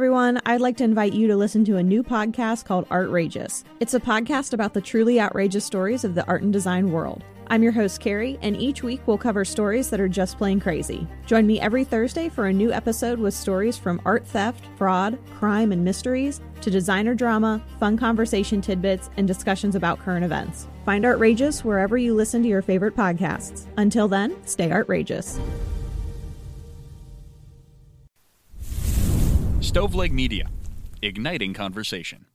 [0.00, 0.40] everyone.
[0.46, 3.64] I'd like to invite you to listen to a new podcast called Artrageous.
[3.80, 7.22] It's a podcast about the truly outrageous stories of the art and design world.
[7.48, 11.06] I'm your host, Carrie, and each week we'll cover stories that are just plain crazy.
[11.26, 15.70] Join me every Thursday for a new episode with stories from art theft, fraud, crime,
[15.70, 20.66] and mysteries to designer drama, fun conversation tidbits, and discussions about current events.
[20.86, 23.66] Find Artrageous wherever you listen to your favorite podcasts.
[23.76, 25.38] Until then, stay outrageous.
[29.70, 30.48] Stoveleg Media,
[31.00, 32.26] igniting conversation.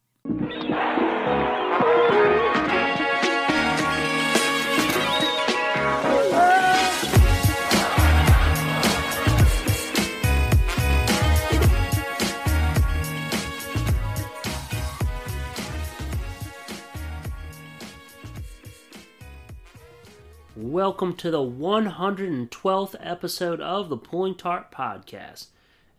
[20.56, 25.48] Welcome to the 112th episode of the Pulling Tarp Podcast.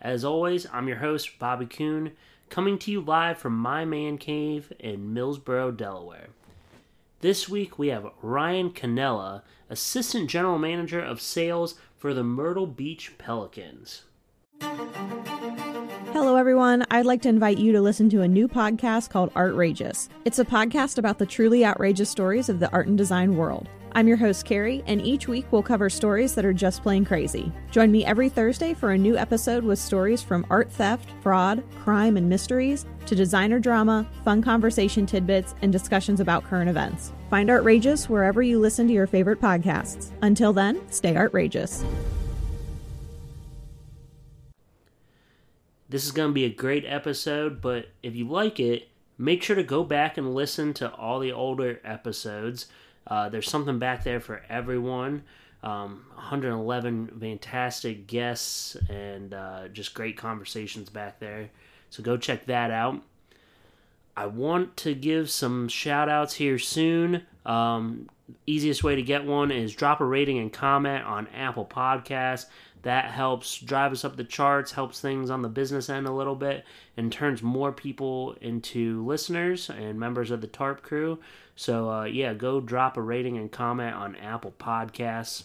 [0.06, 2.12] As always, I'm your host, Bobby Kuhn,
[2.48, 6.28] coming to you live from my man cave in Millsboro, Delaware.
[7.22, 13.18] This week we have Ryan Cannella, Assistant General Manager of Sales for the Myrtle Beach
[13.18, 14.02] Pelicans.
[16.12, 16.86] Hello, everyone.
[16.88, 20.08] I'd like to invite you to listen to a new podcast called Artrageous.
[20.24, 23.68] It's a podcast about the truly outrageous stories of the art and design world.
[23.96, 27.50] I'm your host, Carrie, and each week we'll cover stories that are just plain crazy.
[27.70, 32.18] Join me every Thursday for a new episode with stories from art theft, fraud, crime,
[32.18, 37.14] and mysteries to designer drama, fun conversation tidbits, and discussions about current events.
[37.30, 40.10] Find Artrageous wherever you listen to your favorite podcasts.
[40.20, 41.82] Until then, stay outrageous.
[45.88, 49.56] This is going to be a great episode, but if you like it, make sure
[49.56, 52.66] to go back and listen to all the older episodes.
[53.06, 55.22] Uh, there's something back there for everyone.
[55.62, 61.50] Um, 111 fantastic guests and uh, just great conversations back there.
[61.90, 63.02] So go check that out.
[64.16, 67.22] I want to give some shout outs here soon.
[67.44, 68.08] Um,
[68.46, 72.46] easiest way to get one is drop a rating and comment on Apple Podcasts.
[72.86, 76.36] That helps drive us up the charts, helps things on the business end a little
[76.36, 76.64] bit,
[76.96, 81.18] and turns more people into listeners and members of the TARP crew.
[81.56, 85.42] So, uh, yeah, go drop a rating and comment on Apple Podcasts.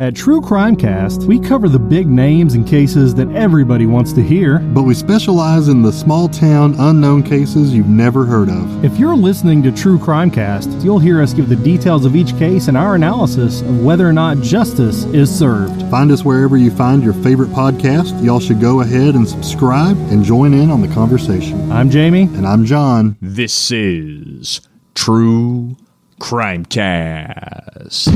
[0.00, 4.22] At True Crime Cast, we cover the big names and cases that everybody wants to
[4.22, 4.58] hear.
[4.58, 8.82] But we specialize in the small town, unknown cases you've never heard of.
[8.82, 12.34] If you're listening to True Crime Cast, you'll hear us give the details of each
[12.38, 15.82] case and our analysis of whether or not justice is served.
[15.90, 18.24] Find us wherever you find your favorite podcast.
[18.24, 21.70] Y'all should go ahead and subscribe and join in on the conversation.
[21.70, 22.22] I'm Jamie.
[22.22, 23.18] And I'm John.
[23.20, 24.62] This is
[24.94, 25.76] True
[26.18, 28.08] Crime Cast.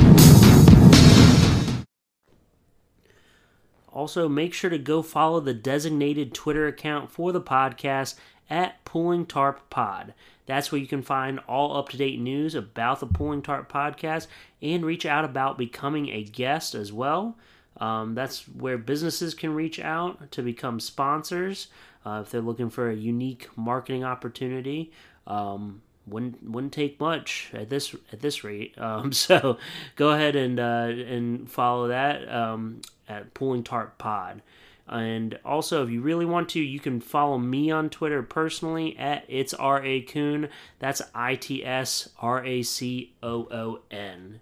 [3.94, 8.16] Also, make sure to go follow the designated Twitter account for the podcast
[8.50, 10.15] at Pulling Tarp Pod.
[10.47, 14.27] That's where you can find all up to date news about the Pulling Tarp podcast
[14.60, 17.38] and reach out about becoming a guest as well.
[17.77, 21.69] Um, that's where businesses can reach out to become sponsors
[22.04, 24.91] uh, if they're looking for a unique marketing opportunity.
[25.28, 28.75] Um, wouldn't wouldn't take much at this at this rate.
[28.84, 29.56] Um, so
[29.97, 34.42] go ahead and uh, and follow that um, at Pulling Tarp Pod.
[34.87, 39.25] And also, if you really want to, you can follow me on Twitter personally at
[39.28, 40.48] it's R A Coon.
[40.78, 44.41] That's I T S R A C O O N.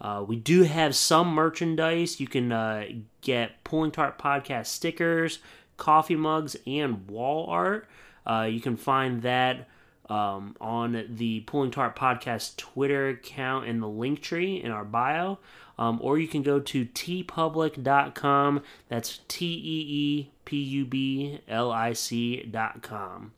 [0.00, 2.18] Uh, we do have some merchandise.
[2.18, 2.86] You can uh,
[3.20, 5.38] get Pulling Tarp Podcast stickers,
[5.76, 7.86] coffee mugs, and wall art.
[8.26, 9.68] Uh, you can find that
[10.12, 15.38] um, on the Pulling Tarp Podcast Twitter account in the link tree in our bio.
[15.78, 18.62] Um, or you can go to teepublic.com.
[18.88, 23.32] That's T E E P U B L I C.com.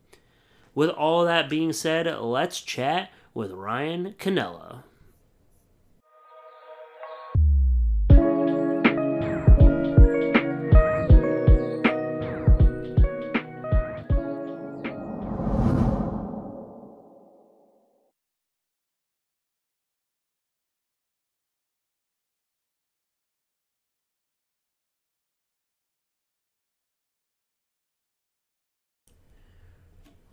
[0.75, 4.83] With all that being said, let's chat with Ryan Cannella.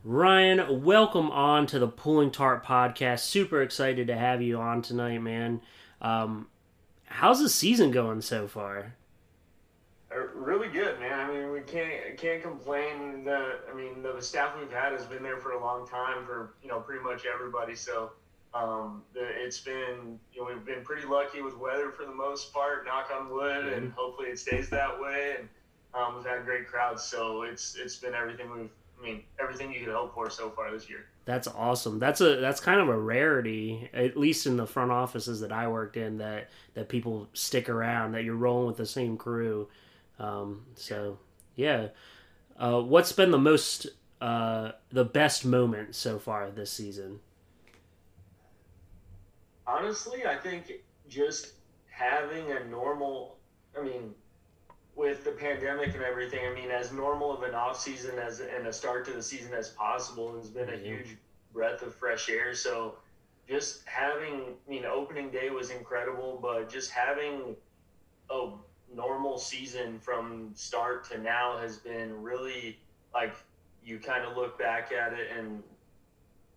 [0.05, 3.21] Ryan, welcome on to the Pulling Tarp podcast.
[3.21, 5.61] Super excited to have you on tonight, man.
[6.01, 6.49] Um,
[7.05, 8.95] how's the season going so far?
[10.11, 11.31] Uh, Really good, man.
[11.31, 13.23] I mean, we can't can't complain.
[13.25, 16.55] The I mean, the staff we've had has been there for a long time for
[16.63, 17.77] you know pretty much everybody.
[17.77, 18.11] So
[18.53, 22.85] um, it's been you know we've been pretty lucky with weather for the most part.
[22.87, 25.37] Knock on wood, and hopefully it stays that way.
[25.39, 25.49] And
[25.95, 28.71] Um, we've had great crowds, so it's it's been everything we've.
[29.03, 31.07] I mean, everything you could hope for so far this year.
[31.25, 31.99] That's awesome.
[31.99, 35.69] That's a that's kind of a rarity, at least in the front offices that I
[35.69, 36.19] worked in.
[36.19, 39.69] That that people stick around, that you're rolling with the same crew.
[40.19, 41.19] Um, so
[41.57, 41.89] yeah,
[42.57, 43.89] uh, what's been the most
[44.21, 47.19] uh, the best moment so far this season?
[49.67, 50.73] Honestly, I think
[51.09, 51.55] just
[51.91, 53.37] having a normal.
[53.79, 54.15] I mean,
[54.95, 58.67] with the pandemic and everything, I mean, as normal of an off season as and
[58.67, 60.83] a start to the season as possible has been a Mhm.
[60.85, 61.17] huge
[61.53, 62.53] breath of fresh air.
[62.55, 62.99] So,
[63.49, 67.57] just having, I mean, opening day was incredible, but just having
[68.31, 68.51] a
[68.89, 72.79] normal season from start to now has been really
[73.15, 73.35] like
[73.83, 75.63] you kind of look back at it and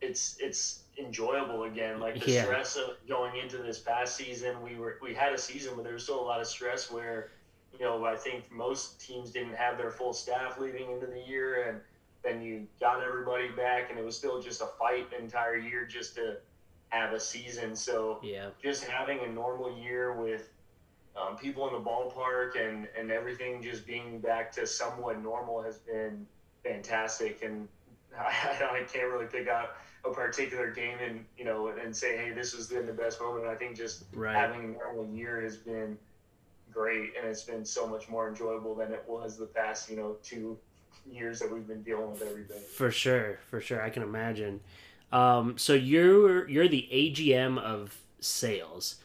[0.01, 1.99] it's it's enjoyable again.
[1.99, 2.43] Like the Yeah.
[2.43, 5.93] stress of going into this past season, we were we had a season where there
[5.93, 7.29] was still a lot of stress where
[7.79, 11.69] you know, I think most teams didn't have their full staff leading into the year,
[11.69, 11.81] and
[12.23, 15.85] then you got everybody back, and it was still just a fight the entire year
[15.85, 16.37] just to
[16.89, 17.75] have a season.
[17.75, 20.49] So Yeah, just having a normal year with
[21.15, 25.77] um, people in the ballpark and, and everything just being back to somewhat normal has
[25.77, 26.25] been
[26.63, 27.41] fantastic.
[27.41, 27.67] And
[28.17, 29.69] I, I can't really pick out
[30.03, 33.45] a particular game and you know and say, hey, this has been the best moment.
[33.45, 34.35] I think just Right.
[34.35, 35.97] having a normal year has been
[36.75, 40.17] great, and it's been so much more enjoyable than it was the past you know
[40.21, 40.57] two
[41.09, 42.61] years that we've been dealing with everything.
[42.75, 43.81] for sure, for sure.
[43.81, 44.59] I can imagine.
[45.11, 48.95] Um, so you're you're the AGM of sales.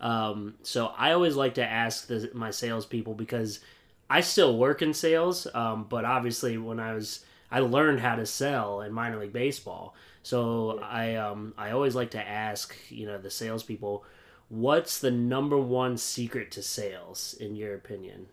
[0.00, 3.60] Um, so I always like to ask the, my salespeople because
[4.08, 8.26] I still work in sales, um, but obviously when I was I learned how to
[8.26, 9.94] sell in minor league baseball.
[10.22, 14.04] So I um, I always like to ask you know the salespeople,
[14.48, 18.26] what's the number one secret to sales in your opinion?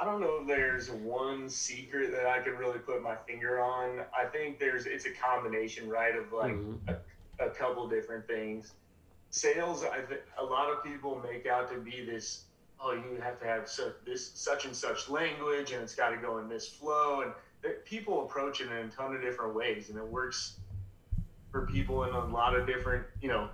[0.00, 4.00] I don't know if there's one secret that I could really put my finger on.
[4.16, 6.78] I think there's it's a combination, right, of like Mhm.
[7.40, 8.74] a, a couple different things.
[9.30, 12.44] Sales, I think a lot of people make out to be this.
[12.80, 16.16] Oh, you have to have such this such and such language, and it's got to
[16.16, 17.22] go in this flow.
[17.22, 20.60] And there- people approach it in a ton of different ways, and it works
[21.50, 23.04] for people in a lot of different.
[23.20, 23.50] You know,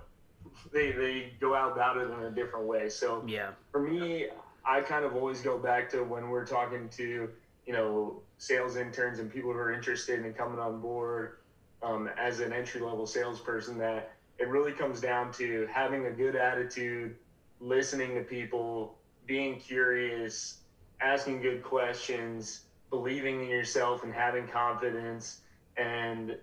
[0.71, 2.89] they they go out about it in a different way.
[2.89, 4.27] So Yeah, for me,
[4.65, 7.29] I kind of always go back to when we're talking to,
[7.65, 11.37] you know, sales interns and people who are interested in coming on board
[11.81, 16.35] um, as an entry level salesperson that it really comes down to having a good
[16.35, 17.15] attitude,
[17.59, 20.57] listening to people, being curious,
[20.99, 25.41] asking good questions, believing in yourself and having confidence
[25.77, 26.35] and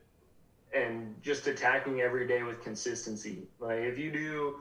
[0.74, 3.48] and just attacking every day with consistency.
[3.58, 4.56] Like if you do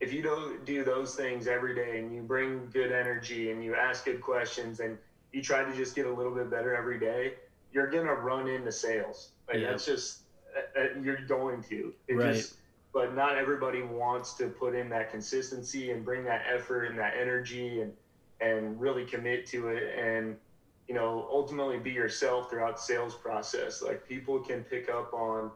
[0.00, 3.74] if you don't do those things every day and you bring good energy and you
[3.74, 4.98] ask good questions and
[5.32, 7.34] you try to just get a little bit better every day,
[7.72, 9.30] you're gonna run into sales.
[9.48, 9.70] Like Yeah.
[9.70, 10.22] that's just
[10.56, 11.92] uh, uh, you're going to.
[12.08, 12.34] It Right.
[12.34, 12.56] just
[12.92, 17.14] but not everybody wants to put in that consistency and bring that effort and that
[17.16, 17.92] energy and
[18.40, 20.36] and really commit to it and
[20.88, 23.82] you know ultimately be yourself throughout the sales process.
[23.82, 25.50] Like people can pick up on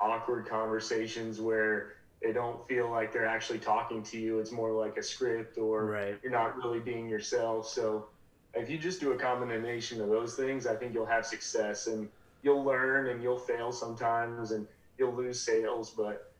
[0.00, 4.38] awkward conversations where they don't feel like they're actually talking to you.
[4.38, 6.18] It's more like a script or Right.
[6.22, 7.66] you're not really being yourself.
[7.66, 8.06] So
[8.54, 12.08] if you just do a combination of those things i think you'll have success and
[12.42, 14.66] you'll learn and you'll fail sometimes and
[14.98, 16.30] you'll lose sales but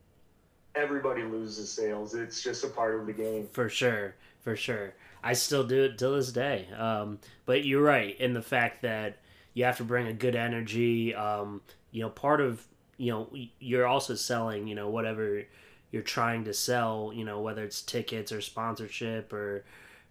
[0.75, 2.13] everybody loses sales.
[2.13, 3.47] It's just a part of the game.
[3.51, 4.93] For sure, for sure.
[5.23, 6.67] I still do it till this day.
[6.77, 9.17] Um, but you're right in the fact that
[9.53, 11.13] you have to bring a good energy.
[11.15, 11.61] Um,
[11.91, 12.65] you know, part of
[12.97, 14.67] you know you're also selling.
[14.67, 15.43] You know, whatever
[15.91, 17.11] you're trying to sell.
[17.13, 19.63] You know, whether it's tickets or sponsorship or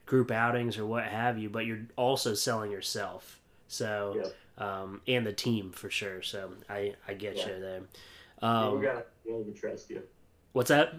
[0.06, 1.48] group outings or what have you.
[1.50, 3.38] But you're also selling yourself.
[3.68, 4.20] So
[4.58, 6.22] um, and the team for sure.
[6.22, 7.48] So I I get Yeah.
[7.48, 7.80] you there.
[8.38, 10.02] people Um, gotta be able to trust you
[10.52, 10.94] what's that?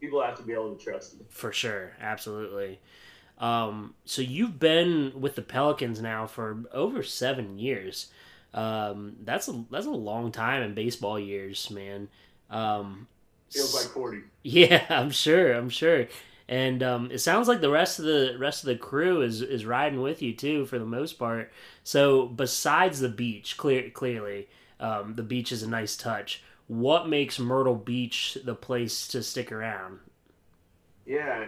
[0.00, 2.80] people have to be able to trust you For sure, absolutely.
[3.40, 8.08] Um, so you've been with the Pelicans now for over seven years.
[8.52, 12.08] Um, that's a that's a long time in baseball years, man.
[12.50, 13.08] Um,
[13.50, 15.52] feels like 40 yeah, I'm sure.
[15.54, 16.06] I'm sure.
[16.48, 19.64] And um, it sounds like the rest of the rest of the crew is is
[19.64, 21.50] riding with you too, for the most part.
[21.84, 24.48] So besides the beach, clear clearly,
[24.80, 26.42] um, the beach is a nice touch.
[26.66, 29.98] What makes Myrtle Beach the place to stick around?
[31.06, 31.46] Yeah,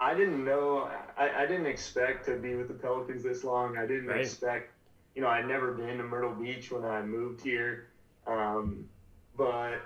[0.00, 0.88] I didn't know.
[1.16, 3.76] I, I didn't expect to be with the Pelicans this long.
[3.76, 4.20] I didn't Right.
[4.20, 4.70] expect.
[5.14, 7.88] You know, I'd never been to Myrtle Beach when I moved here,
[8.26, 8.88] um,
[9.36, 9.78] but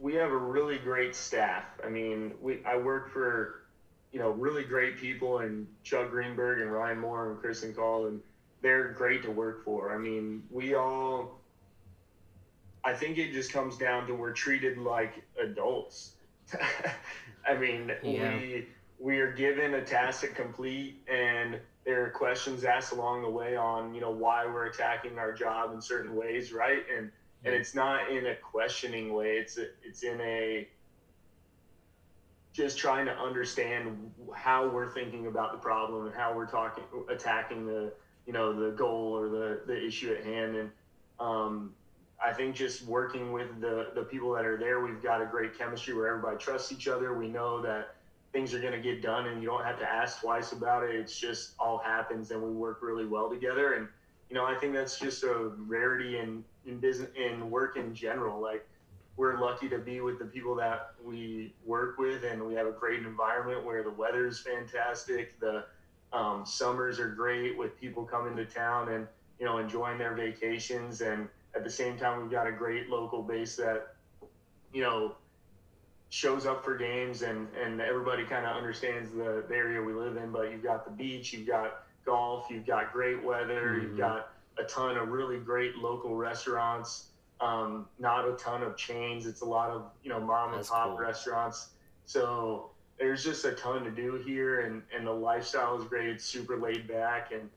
[0.00, 1.64] we have a really great staff.
[1.84, 3.60] I mean, we I work for
[4.12, 8.20] you know, really great people and Chuck Greenberg and Ryan Moore and Kristen Call, and
[8.60, 9.94] they're great to work for.
[9.94, 11.40] I mean, we all,
[12.84, 16.12] I think it just comes down to we're treated like adults.
[17.48, 18.36] I mean, Yeah.
[18.36, 18.66] we
[19.02, 23.56] we are given a task to complete, and there are questions asked along the way
[23.56, 26.84] on you know why we're attacking our job in certain ways, right?
[26.96, 27.10] And
[27.44, 29.32] and it's not in a questioning way.
[29.38, 30.68] It's a, it's in a
[32.52, 37.66] just trying to understand how we're thinking about the problem and how we're talking attacking
[37.66, 37.92] the
[38.24, 40.70] you know the goal or the the issue at hand and
[41.18, 41.74] um,
[42.24, 45.58] I think just working with the the people that are there we've got a great
[45.58, 47.96] chemistry where everybody trusts each other we know that
[48.32, 50.94] things are going to get done and you don't have to ask twice about it.
[50.94, 53.74] It's just all happens and we work really well together.
[53.74, 53.88] And
[54.30, 58.40] you know I think that's just a rarity in in business in work in general.
[58.40, 58.66] Like
[59.16, 62.72] we're lucky to be with the people that we work with and we have a
[62.72, 65.38] great environment where the weather is fantastic.
[65.38, 65.64] The
[66.14, 69.06] um, summers are great with people coming to town and
[69.38, 71.02] you know enjoying their vacations.
[71.02, 73.94] And at the same time we've got a great local base that
[74.72, 75.16] you know
[76.12, 80.18] shows up for games and and everybody kind of understands the, the area we live
[80.18, 84.30] in but you've got the beach you've got golf you've got great weather you've got
[84.58, 87.06] a ton of really great local restaurants
[87.40, 90.88] um, not a ton of chains it's a lot of you know mom and pop
[90.88, 90.98] cool.
[90.98, 91.68] restaurants
[92.04, 96.26] so there's just a ton to do here and and the lifestyle is great it's
[96.26, 97.48] super laid back and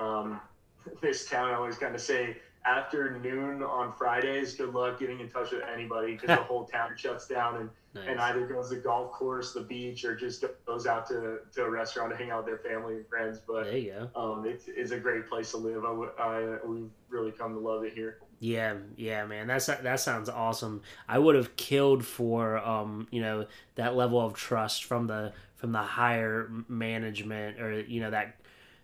[0.00, 0.40] um,
[1.00, 5.28] this town i always kind of say after noon on fridays good luck getting in
[5.30, 8.04] touch with anybody because the whole town shuts down and Nice.
[8.06, 11.64] and either goes to the golf course, the beach, or just goes out to, to
[11.64, 13.40] a restaurant to hang out with their family and friends.
[13.44, 14.20] But there you go.
[14.34, 15.84] um, it is a great place to live.
[15.84, 18.18] I, I we've really come to love it here.
[18.38, 19.48] Yeah, yeah, man.
[19.48, 20.82] That's that sounds awesome.
[21.08, 25.72] I would have killed for um, you know, that level of trust from the from
[25.72, 28.36] the higher management or you know that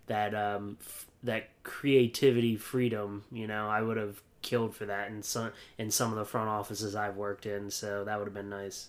[0.09, 0.79] that um
[1.27, 3.69] that creativity freedom, you know.
[3.69, 7.17] I would have killed for that in some in some of the front offices I've
[7.17, 8.89] worked in, so that would have been nice.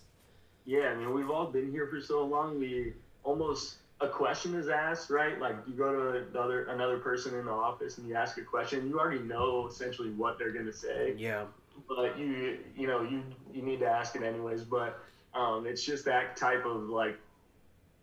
[0.65, 2.59] Yeah, I mean, we've all been here for so long.
[2.59, 5.39] We almost a question is asked, right?
[5.39, 8.87] Like you go to another another person in the office and you ask a question,
[8.87, 11.15] you already know essentially what they're gonna say.
[11.17, 11.45] Yeah.
[11.87, 14.99] but you you know you you need to ask it anyways but
[15.35, 17.17] um, it's just that type of like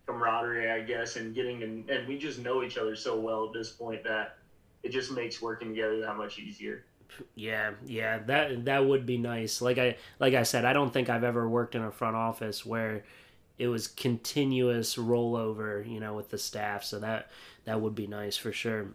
[0.07, 3.53] camaraderie i guess and getting and, and we just know each other so well at
[3.53, 4.37] this point that
[4.83, 6.85] it just makes working together that much easier
[7.35, 9.61] Yeah, yeah, that that would be nice.
[9.61, 12.65] Like I like I said, I don't think I've ever worked in a front office
[12.65, 13.03] where
[13.57, 16.83] it was continuous rollover, you know, with the staff.
[16.83, 17.29] So that
[17.65, 18.87] that would be nice for sure.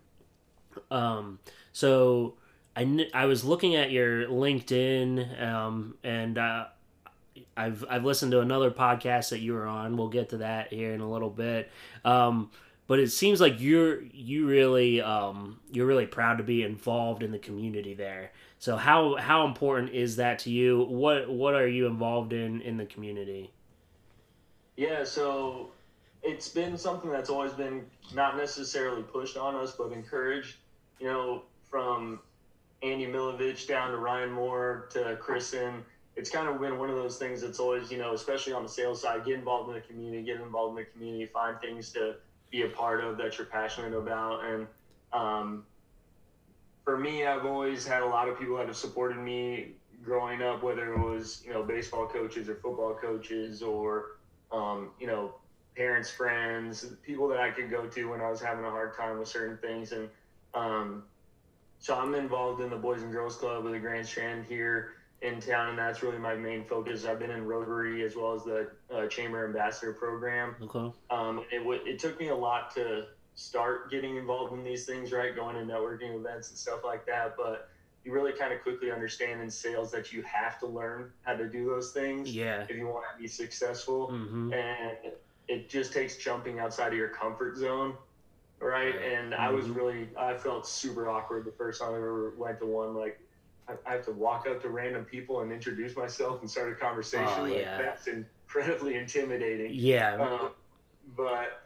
[0.91, 1.39] Um,
[1.73, 2.35] so
[2.77, 6.67] I kn- I was looking at your LinkedIn, um, and uh,
[7.57, 9.97] I've I've listened to another podcast that you were on.
[9.97, 11.71] We'll get to that here in a little bit.
[12.05, 12.51] Um,
[12.87, 17.33] but it seems like you're you really um, you're really proud to be involved in
[17.33, 18.33] the community there.
[18.59, 20.85] So how how important is that to you?
[20.85, 23.53] What what are you involved in in the community?
[24.81, 25.69] yeah so
[26.23, 30.57] it's been something that's always been not necessarily pushed on us but encouraged
[30.99, 32.19] you know from
[32.83, 35.85] andy milovich down to ryan moore to kristen
[36.21, 38.69] it's kind of been one of those things that's always, you know, especially on the
[38.69, 42.17] sales side, get involved in the community, get involved in the community, find things to
[42.51, 44.45] be a part of that you're passionate about.
[44.45, 44.67] And
[45.15, 45.65] um,
[46.85, 49.69] for me, I've always had a lot of people that have supported me
[50.05, 54.17] growing up, whether it was, you know, baseball coaches or football coaches or,
[54.53, 55.33] um, you know,
[55.75, 59.19] parents, friends, people that I could go to when I was having a hard time
[59.19, 59.93] with certain things.
[59.93, 60.07] And
[60.53, 61.05] um,
[61.79, 65.39] so I'm involved in the Boys and Girls Club with the Grand Strand here in
[65.41, 67.05] town, and that's really my main focus.
[67.05, 70.57] I've been in Rotary as well as the uh, Chamber Ambassador Program.
[70.63, 70.93] Okay.
[71.11, 75.13] Um, it, w- it took me a lot to start getting involved in these things,
[75.13, 75.35] right?
[75.37, 77.37] Going to networking events and stuff like that.
[77.37, 77.69] But
[78.05, 81.47] you really kind of quickly understand in sales that you have to learn how to
[81.47, 82.63] do those things Yeah.
[82.69, 84.09] if you want to be successful.
[84.09, 84.55] Mm-hmm.
[84.55, 85.13] And
[85.49, 87.95] it just takes jumping outside of your comfort zone,
[88.59, 88.95] right?
[88.95, 89.13] Right.
[89.13, 92.67] And I was really, I felt super awkward the first time I ever went to
[92.67, 92.95] one.
[92.95, 93.21] Like,
[93.87, 97.27] I, have to walk up to random people and introduce myself and start a conversation.
[97.39, 97.79] Oh, like, yeah.
[97.79, 99.73] That's incredibly intimidating.
[99.73, 100.17] Yeah.
[100.17, 100.51] Um,
[101.17, 101.63] but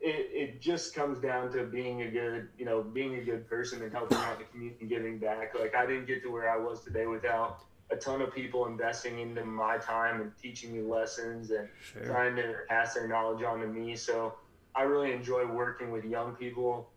[0.00, 3.82] it, it just comes down to being a good, you know, being a good person
[3.82, 5.58] and helping out the community and giving back.
[5.58, 9.18] Like I didn't get to where I was today without a ton of people investing
[9.18, 12.04] into my time and teaching me lessons and Sure.
[12.04, 13.96] trying to pass their knowledge on to me.
[13.96, 14.34] So
[14.74, 16.90] I really enjoy working with young people.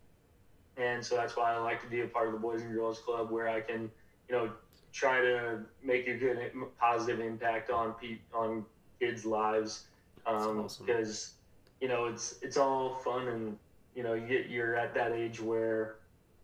[0.76, 2.98] And so that's why I like to be a part of the Boys and Girls
[3.00, 3.90] Club where I can,
[4.32, 4.50] you know,
[4.92, 6.38] try to make a good,
[6.80, 8.64] positive impact on pe- on
[8.98, 9.84] kids' lives.
[10.26, 10.86] Um, awesome.
[10.86, 11.34] Because,
[11.80, 13.56] you know, it's it's all fun and
[13.94, 15.96] you know, you get, you're at that age where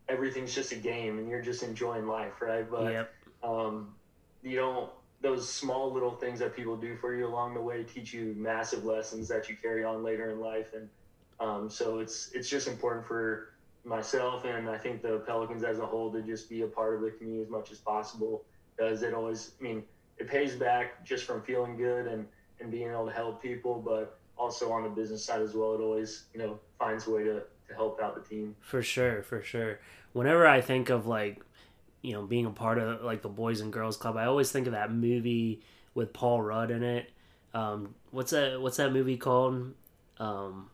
[0.07, 2.71] everything's just a game and you're just enjoying life, right?
[2.71, 3.11] But Yep.
[3.43, 3.95] um,
[4.43, 4.91] you don't
[5.21, 8.85] those small little things that people do for you along the way teach you massive
[8.85, 10.89] lessons that you carry on later in life and
[11.41, 13.49] um, so it's it's just important for
[13.85, 17.01] myself and I think the Pelicans as a whole to just be a part of
[17.01, 18.45] the community as much as possible
[18.77, 19.83] because it always I mean
[20.19, 22.27] it pays back just from feeling good and
[22.61, 25.81] and being able to help people but also on the business side as well it
[25.81, 29.43] always you know finds a way to, to help out the team For sure, for
[29.43, 29.81] sure.
[30.13, 31.43] Whenever I think of like,
[32.03, 34.67] you know, being a part of like the Boys and Girls Club, I always think
[34.67, 35.61] of that movie
[35.95, 37.11] with Paul Rudd in it.
[37.53, 38.61] Um, what's that?
[38.61, 39.75] What's that movie called?
[40.19, 40.71] Um,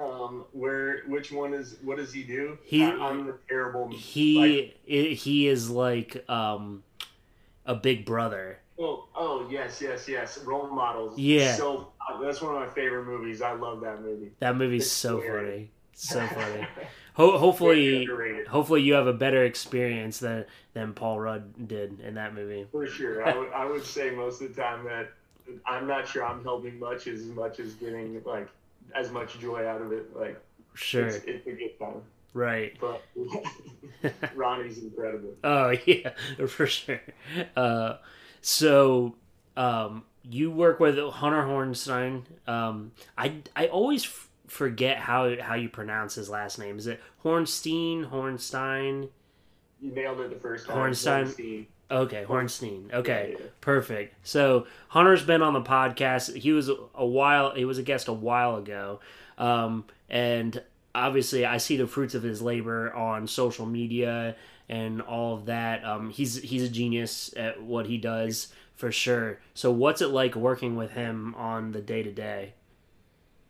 [0.00, 4.72] um, where which one is what does he do He- I, I'm the terrible he
[4.88, 6.82] i he is like um,
[7.66, 8.58] a big brother.
[8.78, 10.38] Oh, oh yes, yes, yes.
[10.44, 11.18] Role models.
[11.18, 11.54] Yeah.
[11.56, 13.42] So uh, that's one of my favorite movies.
[13.42, 14.32] I love that movie.
[14.40, 15.44] That movie's It's so scary.
[15.50, 16.66] funny, so funny.
[17.14, 18.08] Ho- hopefully,
[18.48, 22.66] hopefully you have a better experience than than Paul Rudd did in that movie.
[22.72, 23.22] For sure.
[23.22, 25.10] I would, I would say most of the time that
[25.66, 28.48] I'm not sure I'm helping much as much as getting like
[28.94, 30.14] as much joy out of it.
[30.16, 30.40] Like
[30.74, 32.02] Sure, it's, it's a good time.
[32.32, 32.76] right.
[32.80, 33.02] But
[34.34, 35.34] Ronnie's incredible.
[35.44, 36.10] Oh yeah,
[36.48, 37.00] for sure.
[37.56, 37.96] Uh,
[38.40, 39.16] so
[39.56, 42.22] um, you work with Hunter Hornstein.
[42.48, 46.78] Um, I I always f- forget how how you pronounce his last name.
[46.78, 48.08] Is it Hornstein?
[48.10, 49.08] Hornstein?
[49.80, 50.76] You nailed it the first time.
[50.76, 51.24] Hornstein.
[51.26, 51.66] Hornstein.
[51.90, 52.92] Okay, Hornstein.
[52.92, 53.46] Okay, Yeah, yeah.
[53.60, 54.14] perfect.
[54.26, 56.36] So Hunter's been on the podcast.
[56.36, 57.52] He was a while.
[57.54, 59.00] He was a guest a while ago,
[59.38, 60.62] um, and
[60.94, 64.36] obviously I see the fruits of his labor on social media
[64.68, 65.84] and all of that.
[65.84, 69.40] Um, he's he's a genius at what he does for sure.
[69.54, 72.54] So what's it like working with him on the day to day?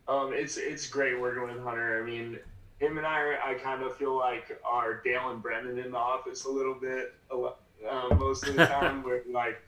[0.08, 2.02] Um, it's it's great working with Hunter.
[2.02, 2.38] I mean,
[2.78, 6.46] him and I, I kind of feel like are Dale and Brendan in the office
[6.46, 7.56] a little bit, a lo-
[7.88, 9.02] uh, most of the time.
[9.04, 9.60] where like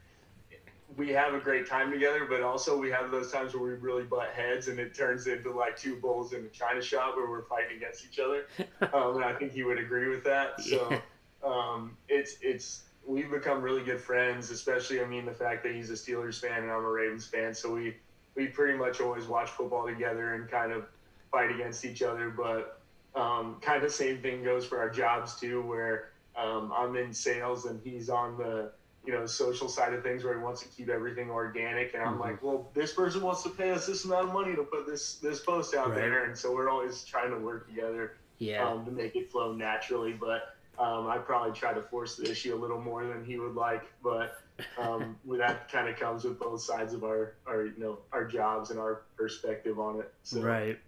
[0.97, 4.03] we have a great time together, but also we have those times where we really
[4.03, 7.45] butt heads, and it turns into like two bulls in a china shop where we're
[7.45, 8.47] fighting against each other.
[8.93, 10.61] Um, and I think he would agree with that.
[10.61, 11.01] So
[11.45, 15.89] um, it's it's we've become really good friends, especially I mean the fact that he's
[15.91, 17.97] a Steelers fan and I'm a Ravens fan, so we
[18.35, 20.87] we pretty much always watch football together and kind of
[21.31, 22.29] fight against each other.
[22.31, 22.81] But
[23.15, 27.67] um, kind of same thing goes for our jobs too, where um, I'm in sales
[27.67, 28.73] and he's on the
[29.05, 32.19] you know social side of things where he wants to keep everything organic, and I'm
[32.21, 35.17] like, well, this person wants to pay us this amount of money to put this
[35.17, 35.97] this post out Right.
[35.97, 39.53] there, and so we're always trying to work together Yeah, um, to make it flow
[39.53, 40.13] naturally.
[40.13, 43.55] But um, I probably try to force the issue a little more than he would
[43.55, 43.83] like.
[44.03, 44.35] But
[44.79, 48.71] um, that kind of comes with both sides of our, our you know our jobs
[48.71, 50.13] and our perspective on it.
[50.23, 50.79] So, right.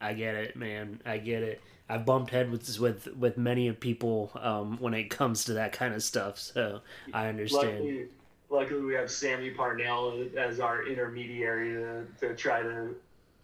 [0.00, 1.00] I get it, man.
[1.04, 1.60] I get it.
[1.88, 5.72] I've bumped heads with with with many of people um, when it comes to that
[5.72, 6.80] kind of stuff, so
[7.12, 7.80] I understand.
[7.80, 8.06] Luckily,
[8.48, 12.94] luckily, we have Sammy Parnell as our intermediary to, to try to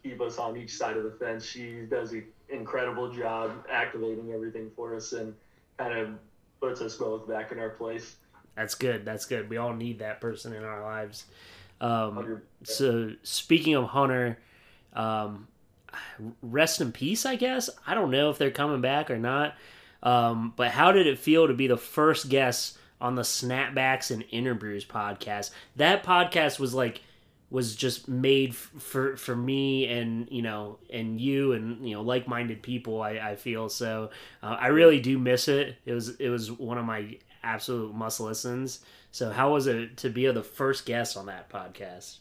[0.03, 1.45] keep us on each side of the fence.
[1.45, 5.35] She does an incredible job activating everything for us and
[5.77, 6.11] kind of
[6.61, 8.17] puts us both back in our place.
[8.55, 9.05] That's good.
[9.05, 9.51] That's good.
[9.51, 11.25] We all need that person in our lives.
[11.81, 14.39] Um, so speaking of Hunter,
[14.95, 15.47] um,
[16.43, 17.27] rest in peace.
[17.27, 19.55] I guess I don't know if they're coming back or not.
[20.03, 24.25] Um, but how did it feel to be the first guest on the Snapbacks and
[24.29, 25.51] Interbrews podcast?
[25.77, 27.01] That podcast was like
[27.51, 32.03] was just made f- for for me and you know and you and you know
[32.03, 34.11] like-minded people i, I feel so
[34.43, 38.19] uh, i really do miss it it was it was one of my absolute must
[38.19, 38.81] listens
[39.13, 42.17] so how was it to be the first guest on that podcast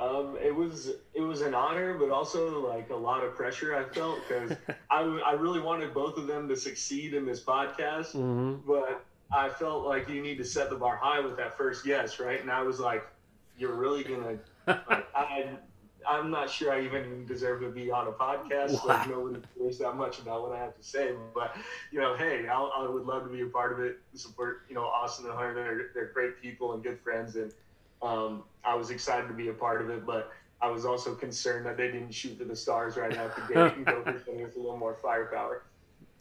[0.00, 3.74] Um, it was it was an honor, but also like a lot of pressure.
[3.74, 4.56] I felt because
[4.90, 8.56] I, I really wanted both of them to succeed in this podcast, mm-hmm.
[8.66, 12.20] but I felt like you need to set the bar high with that first yes,
[12.20, 12.40] right?
[12.40, 13.04] And I was like,
[13.58, 14.38] you're really gonna.
[14.66, 15.56] Like, I
[16.08, 18.72] I'm not sure I even deserve to be on a podcast.
[18.72, 18.82] Wow.
[18.86, 21.56] Like nobody cares that much about what I have to say, but
[21.90, 23.98] you know, hey, I'll, I would love to be a part of it.
[24.14, 25.54] Support you know Austin and Hunter.
[25.54, 27.52] They're, they're great people and good friends, and
[28.02, 31.66] um, I was excited to be a part of it, but I was also concerned
[31.66, 34.42] that they didn't shoot for the stars right out the gate and go for something
[34.42, 35.62] with a little more firepower.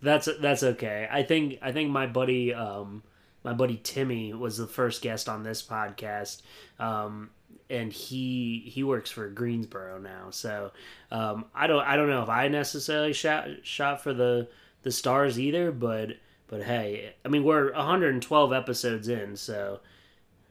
[0.02, 1.08] That's that's okay.
[1.12, 3.02] I think I think my buddy um
[3.44, 6.44] my buddy Timmy was the first guest on this podcast.
[6.80, 7.32] Um
[7.70, 10.30] and he he works for Greensboro now.
[10.30, 10.72] So
[11.12, 14.50] um I don't I don't know if I necessarily shot shot for the
[14.84, 16.12] the stars either, but
[16.48, 19.80] but hey, I mean we're 112 episodes in, so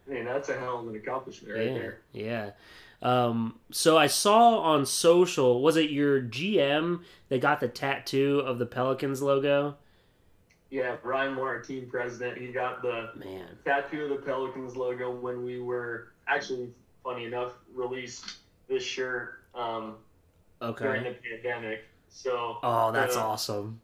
[0.09, 1.99] I mean, that's a hell of an accomplishment right yeah, there.
[2.13, 2.51] yeah.
[3.03, 8.59] Um, so I saw on social, was it your GM that got the tattoo of
[8.59, 9.77] the Pelicans logo?
[10.71, 15.45] Yeah, Ryan Moore, team president, he got the Man, tattoo of the Pelicans logo when
[15.45, 16.71] we were actually,
[17.05, 18.39] funny enough, released
[18.69, 19.97] this shirt um,
[20.61, 21.85] during the pandemic.
[22.09, 23.81] So Oh, that's uh, awesome.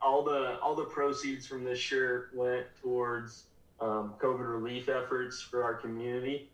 [0.00, 3.44] all the all the proceeds from this shirt went towards
[3.82, 6.48] um, COVID relief efforts for our community.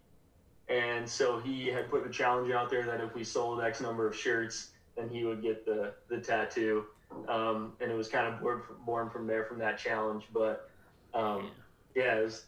[0.68, 4.06] And so he had put the challenge out there that if we sold X number
[4.06, 6.84] of shirts, then he would get the the tattoo.
[7.28, 10.24] Um, and it was kind of born, born from there from that challenge.
[10.32, 10.70] But
[11.14, 11.50] um,
[11.94, 12.44] yeah, it was,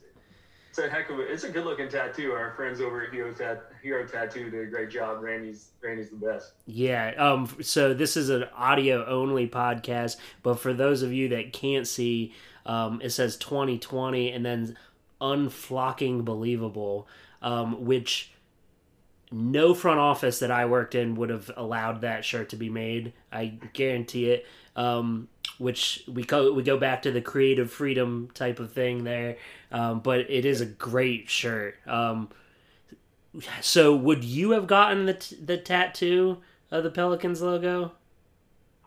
[0.69, 2.33] it's a heck of a it's a good looking tattoo.
[2.33, 5.23] Our friends over at Hero, Tat, Hero Tattoo did a great job.
[5.23, 6.53] Randy's Randy's the best.
[6.67, 7.13] Yeah.
[7.17, 7.49] Um.
[7.63, 12.35] So this is an audio only podcast, but for those of you that can't see,
[12.67, 14.77] um, it says 2020 and then
[15.21, 17.07] unflocking believable,
[17.43, 18.33] um, which
[19.33, 23.13] no front office that I worked in would have allowed that shirt to be made.
[23.33, 24.47] I guarantee it.
[24.77, 29.37] Um, which we go we go back to the creative freedom type of thing there,
[29.71, 31.77] um, but it is a great shirt.
[31.87, 32.31] Um,
[33.61, 36.39] so would you have gotten the t- the tattoo
[36.71, 37.93] of the Pelicans logo?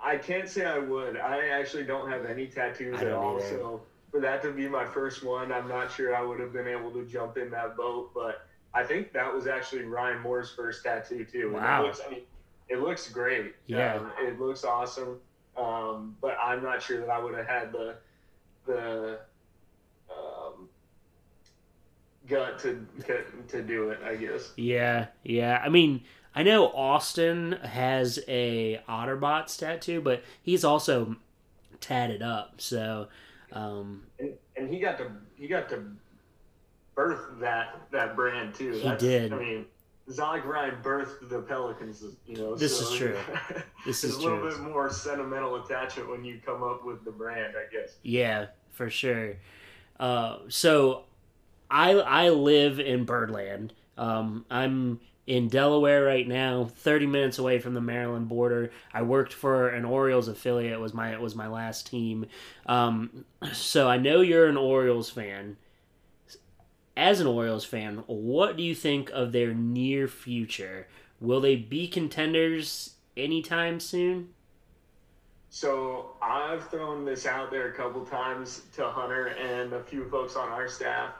[0.04, 1.18] I can't say I would.
[1.18, 3.38] I actually don't have any tattoos at all.
[3.38, 3.50] either.
[3.50, 6.68] So for that to be my first one, I'm not sure I would have been
[6.68, 8.12] able to jump in that boat.
[8.14, 11.54] But I think that was actually Ryan Moore's first tattoo too.
[11.54, 11.84] Wow.
[11.84, 12.22] It looks, I mean,
[12.70, 13.56] it looks great.
[13.68, 13.96] Yeah.
[13.96, 15.20] Um, it looks awesome.
[15.56, 17.96] Um, but I'm not sure that I would have had the
[18.66, 19.20] the
[20.10, 20.68] um,
[22.28, 22.86] gut to
[23.48, 24.00] to do it.
[24.04, 24.52] I guess.
[24.58, 25.62] Yeah, yeah.
[25.64, 26.04] I mean,
[26.36, 31.16] I know Austin has a Otterbots tattoo, but he's also
[31.80, 32.60] tatted up.
[32.60, 33.08] So,
[33.52, 35.84] um, and, and he got to he got to
[36.96, 38.72] birth that that brand too.
[38.72, 39.34] He did.
[39.34, 39.66] I mean,
[40.08, 42.56] like Ryan birthed the Pelicans, you know.
[42.56, 43.18] This so is true.
[43.86, 44.50] This is a little true.
[44.50, 47.96] bit more sentimental attachment when you come up with the brand, I guess.
[48.02, 49.36] yeah, for sure.
[50.00, 51.04] Uh, so,
[51.70, 53.74] I I live in Birdland.
[53.98, 58.72] Um, I'm in Delaware right now, 30 minutes away from the Maryland border.
[58.94, 60.80] I worked for an Orioles affiliate.
[60.80, 62.26] Was my it was my last team.
[62.66, 65.58] Um, so I know you're an Orioles fan.
[66.96, 70.88] As an Orioles fan, what do you think of their near future?
[71.20, 74.30] Will they be contenders anytime soon?
[75.50, 80.36] So I've thrown this out there a couple times to Hunter and a few folks
[80.36, 81.14] on our staff.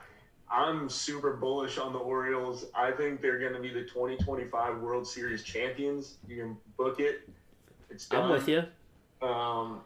[0.50, 2.66] I'm super bullish on the Orioles.
[2.74, 6.18] I think they're going to be the 2025 World Series champions.
[6.28, 7.28] You can book it.
[7.90, 8.24] It's done.
[8.24, 8.62] I'm with you.
[9.26, 9.80] Um,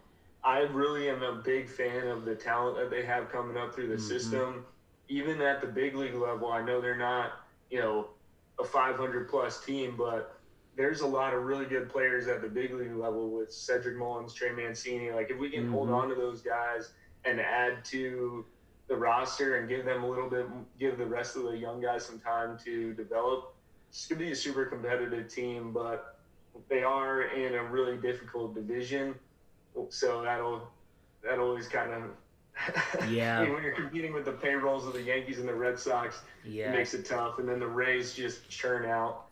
[0.45, 3.89] I really am a big fan of the talent that they have coming up through
[3.89, 4.01] the Mhm.
[4.09, 4.67] system.
[5.09, 7.33] Even at the big league level, I know they're not,
[7.71, 8.09] you know,
[8.59, 10.39] a 500 plus team, but
[10.77, 14.35] there's a lot of really good players at the big league level with Cedric Mullins,
[14.35, 15.11] Trey Mancini.
[15.13, 15.95] Like, if we can hold Mhm.
[15.95, 16.93] on to those guys
[17.25, 18.45] and add to
[18.89, 20.47] the roster and give them a little bit,
[20.79, 23.55] give the rest of the young guys some time to develop,
[23.91, 26.19] it's going to be a super competitive team, but
[26.69, 29.15] they are in a really difficult division
[29.89, 30.69] so that'll
[31.23, 32.03] that always kind of
[33.09, 33.41] Yeah.
[33.41, 36.23] I mean, when you're competing with the payrolls of the Yankees and the Red Sox,
[36.45, 36.71] yeah.
[36.71, 37.39] it makes it tough.
[37.39, 39.27] And then the Rays just churn out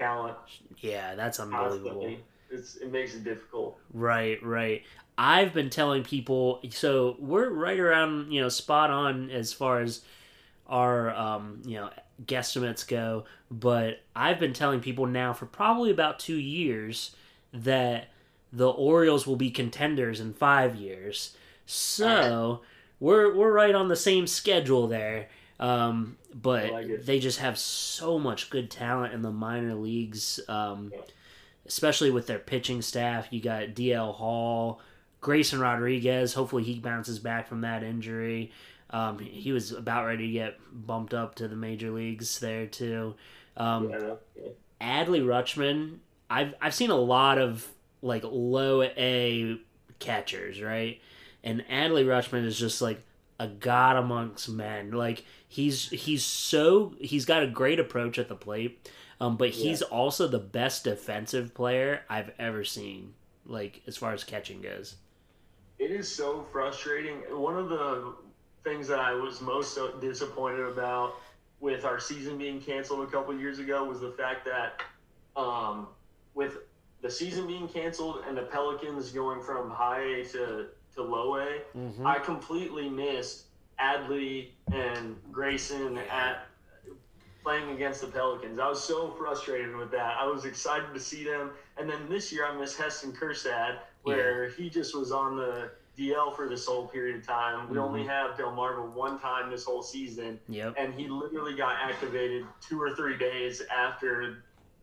[0.00, 0.36] talent
[0.78, 1.90] yeah, that's unbelievable.
[1.90, 2.24] constantly.
[2.50, 3.78] It's, it makes it difficult.
[3.92, 4.82] Right, right.
[5.16, 10.02] I've been telling people, so we're right around, you know, spot on as far as
[10.66, 11.90] our, um, you know,
[12.24, 13.24] guesstimates go.
[13.50, 17.14] But I've been telling people now for probably about two years
[17.52, 18.08] that
[18.52, 21.36] the Orioles will be contenders in five years.
[21.66, 22.60] So
[23.00, 25.28] we're we're right on the same schedule there.
[25.60, 30.40] Um, but like they just have so much good talent in the minor leagues.
[30.48, 30.92] Um,
[31.66, 33.28] especially with their pitching staff.
[33.30, 34.80] You got DL Hall,
[35.22, 36.34] Grayson Rodriguez.
[36.34, 38.52] Hopefully, he bounces back from that injury.
[38.90, 43.14] Um, he was about ready to get bumped up to the major leagues there too.
[43.56, 44.48] Um, Yeah, yeah.
[44.82, 45.98] Adley Rutschman.
[46.28, 47.66] I've I've seen a lot of
[48.02, 49.58] like low A
[49.98, 51.00] catchers, right?
[51.44, 53.00] And Adley Rutschman is just like
[53.38, 54.90] a god amongst men.
[54.90, 59.82] Like he's he's so he's got a great approach at the plate, um, but he's
[59.82, 63.14] also the best defensive player I've ever seen.
[63.46, 64.96] Like as far as catching goes.
[65.82, 67.16] It is so frustrating.
[67.28, 68.14] One of the
[68.62, 71.14] things that I was most disappointed about
[71.58, 74.80] with our season being canceled a couple years ago was the fact that
[75.34, 75.88] um,
[76.34, 76.58] with
[77.00, 81.58] the season being canceled and the Pelicans going from high A to, to low A,
[82.06, 83.46] I completely missed
[83.80, 86.46] Adley and Grayson at
[87.42, 88.60] playing against the Pelicans.
[88.60, 90.16] I was so frustrated with that.
[90.16, 94.48] I was excited to see them, and then this year I miss Heston Kjerstad, where
[94.50, 97.68] he just was on the DL for this whole period of time.
[97.68, 100.74] We only have Delmarva one time this whole season, Yep.
[100.78, 104.42] and he literally got activated two or three days after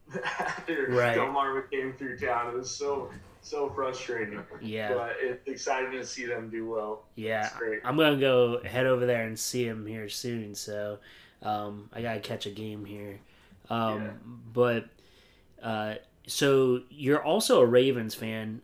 [0.23, 1.17] after Right.
[1.17, 2.49] Delmarva came through town.
[2.49, 3.09] It was so
[3.41, 4.43] so frustrating.
[4.61, 4.93] Yeah.
[4.93, 7.05] But it's exciting to see them do well.
[7.15, 7.79] Yeah, It's great.
[7.85, 10.53] I'm gonna go head over there and see him here soon.
[10.55, 10.99] So
[11.41, 13.19] um, I gotta catch a game here.
[13.69, 14.09] Um, Yeah.
[14.53, 14.85] But
[15.63, 15.95] uh,
[16.27, 18.61] so you're also a Ravens fan.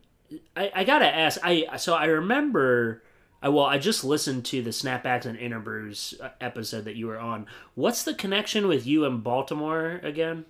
[0.56, 1.40] I, I gotta ask.
[1.44, 3.04] I so I remember.
[3.42, 7.20] I, well, I just listened to the Snapbacks and Interbrews uh, episode that you were
[7.20, 7.46] on.
[7.76, 10.46] What's the connection with you and Baltimore again?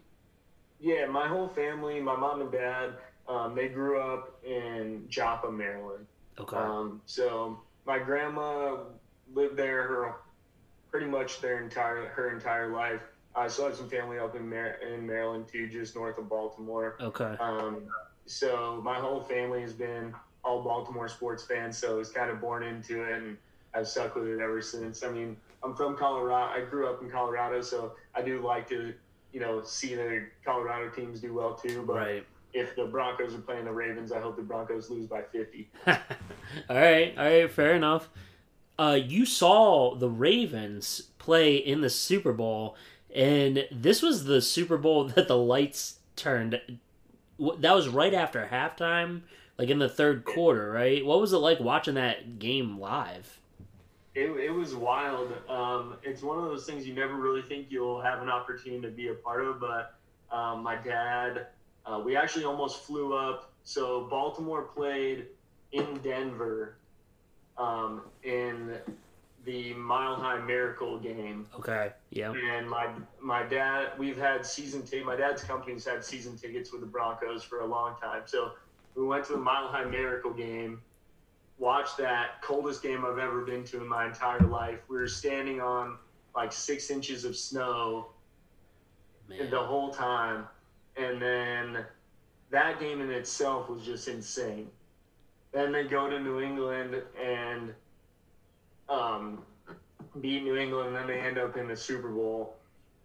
[0.79, 2.93] Yeah, my whole family, my mom and dad,
[3.27, 6.05] um, they grew up in Joppa, Maryland.
[6.39, 6.55] Okay.
[6.55, 8.77] Um, so my grandma
[9.33, 10.15] lived there her
[10.91, 13.01] pretty much their entire her entire life.
[13.35, 16.95] I still have some family up in Mar- in Maryland too, just north of Baltimore.
[17.01, 17.35] okay.
[17.39, 17.83] Um,
[18.25, 22.63] so my whole family has been all Baltimore sports fans, so it's kind of born
[22.63, 23.37] into it, and
[23.73, 25.03] I've stuck with it ever since.
[25.03, 26.53] I mean, I'm from Colorado.
[26.61, 28.93] I grew up in Colorado, so I do like to,
[29.33, 31.83] you know, see the Colorado teams do well too.
[31.85, 32.25] But Right.
[32.53, 35.69] if the Broncos are playing the Ravens, I hope the Broncos lose by 50.
[35.87, 35.95] all
[36.69, 38.09] right, all right, fair enough.
[38.77, 42.75] Uh, you saw the Ravens play in the Super Bowl,
[43.13, 46.61] and this was the Super Bowl that the lights turned.
[47.39, 49.21] That was right after halftime,
[49.57, 51.05] like in the third quarter, right?
[51.05, 53.39] What was it like watching that game live?
[54.13, 55.33] It, it was wild.
[55.49, 58.89] Um, it's one of those things you never really think you'll have an opportunity to
[58.89, 59.59] be a part of.
[59.59, 59.95] But
[60.31, 61.47] um, my dad,
[61.85, 63.51] uh, we actually almost flew up.
[63.63, 65.25] So Baltimore played
[65.73, 66.77] in Denver
[67.57, 68.77] um, in
[69.45, 71.47] the Mile High Miracle game.
[71.57, 72.89] Okay, yeah, And my
[73.21, 75.05] my dad, we've had season ticket.
[75.05, 78.23] My dad's company's had season tickets with the Broncos for a long time.
[78.25, 78.53] So
[78.95, 80.81] we went to the Mile High Miracle game,
[81.59, 84.79] watched that coldest game I've ever been to in my entire life.
[84.87, 85.97] We were standing on
[86.35, 88.07] like six inches of snow
[89.29, 89.49] man.
[89.49, 90.47] the whole time,
[90.97, 91.85] and then
[92.49, 94.69] that game in itself was just insane.
[95.51, 97.73] Then they go to New England and
[98.89, 99.43] um,
[100.21, 102.55] beat New England, and then they end up in the Super Bowl.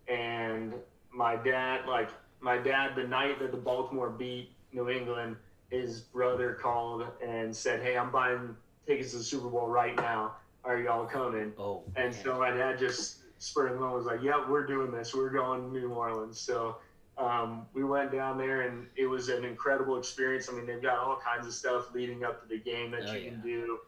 [0.09, 0.75] And
[1.13, 5.37] my dad, like my dad, the night that the Baltimore beat New England,
[5.71, 10.37] his brother called and said, "Hey, I'm buying tickets to the Super Bowl right now.
[10.65, 12.25] Are y'all coming?" Oh, And man.
[12.25, 15.15] so my dad just spurred him on, was like, "Yep, we're doing this.
[15.15, 16.77] We're going to New Orleans." So
[17.19, 20.49] um, we went down there, and it was an incredible experience.
[20.49, 23.13] I mean, they've got all kinds of stuff leading up to the game that Oh,
[23.13, 23.31] you yeah.
[23.31, 23.79] can do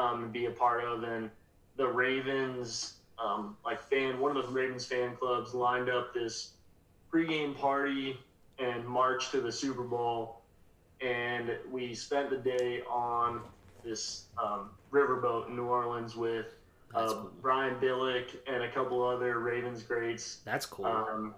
[0.00, 1.02] um, and be a part of.
[1.04, 1.30] And
[1.76, 6.52] the Ravens, um, like fan, one of the Ravens fan clubs lined up this
[7.12, 8.18] pregame party
[8.58, 10.42] and march to the Super Bowl,
[11.00, 13.40] and we spent the day on
[13.84, 16.46] this um, riverboat in New Orleans with
[16.94, 17.30] uh, cool.
[17.40, 20.40] Brian Billick and a couple other Ravens greats.
[20.44, 20.84] That's cool.
[20.84, 21.34] Um,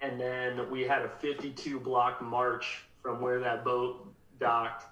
[0.00, 4.06] and then we had a 52 block march from where that boat
[4.38, 4.84] docked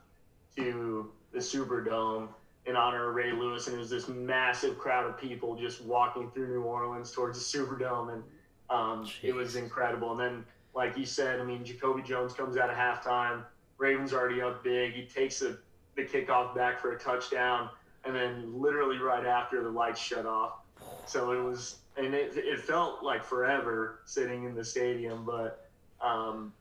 [0.57, 2.29] to the Superdome
[2.67, 3.67] in honor of Ray Lewis.
[3.67, 7.59] And it was this massive crowd of people just walking through New Orleans towards the
[7.59, 8.13] Superdome.
[8.15, 8.23] And
[8.69, 10.11] um, it was incredible.
[10.13, 13.45] And then, like you said, I mean, Jacoby Jones comes out of halftime.
[13.79, 14.93] Ravens already up big.
[14.93, 15.59] He takes the,
[15.95, 17.71] the kickoff back for a touchdown.
[18.05, 20.59] And then, literally, right after, the lights shut off.
[21.07, 25.25] So it was, and it, it felt like forever sitting in the stadium.
[25.25, 26.53] But um,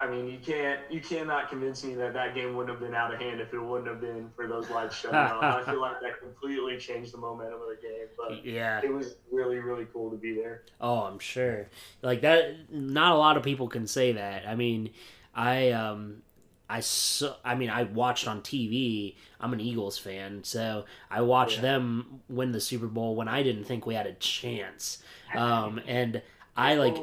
[0.00, 3.12] I mean, you can't, you cannot convince me that that game wouldn't have been out
[3.12, 5.42] of hand if it wouldn't have been for those lights shutting off.
[5.42, 8.06] I feel like that completely changed the momentum of the game.
[8.16, 8.80] But yeah.
[8.82, 10.62] it was really, really cool to be there.
[10.80, 11.66] Oh, I'm sure.
[12.02, 14.46] Like that not a lot of people can say that.
[14.46, 14.90] I mean,
[15.34, 16.22] I um
[16.70, 19.16] I so, I mean, I watched on TV.
[19.40, 21.62] I'm an Eagles fan, so I watched Yeah.
[21.62, 25.02] them win the Super Bowl when I didn't think we had a chance.
[25.34, 26.22] Um and
[26.56, 26.96] I like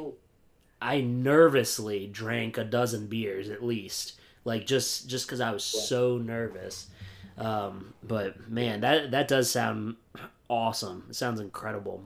[0.80, 6.18] I nervously drank a dozen beers at least, like just just because I was so
[6.18, 6.88] nervous.
[7.38, 9.96] Um, but man, that that does sound
[10.48, 11.04] awesome.
[11.08, 12.02] It sounds incredible.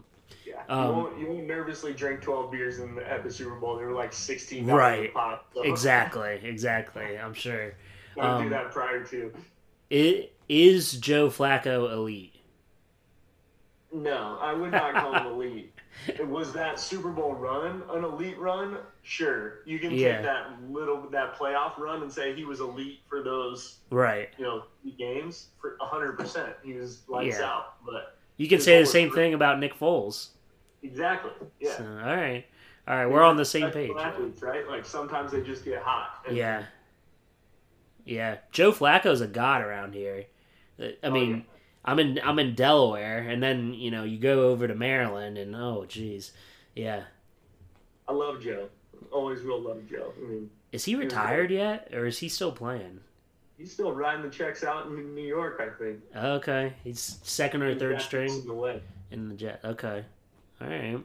[0.46, 3.54] Yeah, Um, you, won't, you won't nervously drink 12 beers in the, at the Super
[3.56, 3.76] Bowl.
[3.76, 5.12] They were like 16 Right.
[5.14, 5.46] pop.
[5.54, 7.16] So Exactly, exactly.
[7.18, 7.74] I'm sure.
[8.16, 9.32] Don't Um, do that prior to.
[9.90, 12.34] It is Joe Flacco elite.
[13.92, 15.72] No, I would not call him elite.
[16.08, 18.78] It was that Super Bowl run an elite run?
[19.02, 20.16] Sure, you can Yeah.
[20.16, 24.28] take that little that playoff run and say he was elite for those Right.
[24.38, 24.64] you know
[24.98, 26.18] games for 100.
[26.18, 27.46] percent He was lights Yeah.
[27.46, 27.74] out.
[27.84, 30.28] But You can say the same thing about Nick Foles.
[30.82, 31.32] Exactly.
[31.60, 31.76] Yeah.
[31.76, 32.46] So, all right,
[32.88, 33.92] all right, we're on the same page.
[33.98, 34.66] Athletes, right?
[34.66, 36.24] Like sometimes they just get hot.
[36.30, 36.64] Yeah,
[38.04, 38.38] yeah.
[38.50, 40.24] Joe Flacco's a god around here.
[40.80, 41.59] Uh, I oh, mean, yeah.
[41.84, 45.54] I'm in I'm in Delaware, and then you know you go over to Maryland, and
[45.56, 46.32] oh, geez,
[46.74, 47.04] yeah.
[48.08, 48.68] I love Joe.
[49.10, 50.12] Always will love Joe.
[50.18, 53.00] I mean, Is he retired yet, or is he still playing?
[53.56, 55.60] he's still riding the checks out in New York.
[55.60, 56.00] I think.
[56.14, 58.82] Okay, he's second or third string in the way.
[59.10, 59.60] in the jet.
[59.64, 60.04] Okay,
[60.60, 60.98] all right.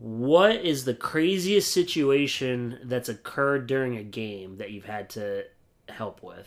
[0.00, 5.42] What is the craziest situation that's occurred during a game that you've had to
[5.88, 6.46] help with?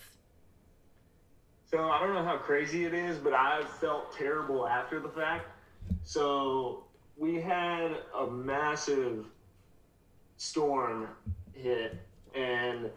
[1.70, 5.48] So I don't know how crazy it is, but I felt terrible after the fact.
[6.04, 6.86] So
[7.18, 9.26] we had a massive
[10.38, 11.10] storm
[11.52, 12.00] hit
[12.34, 12.90] and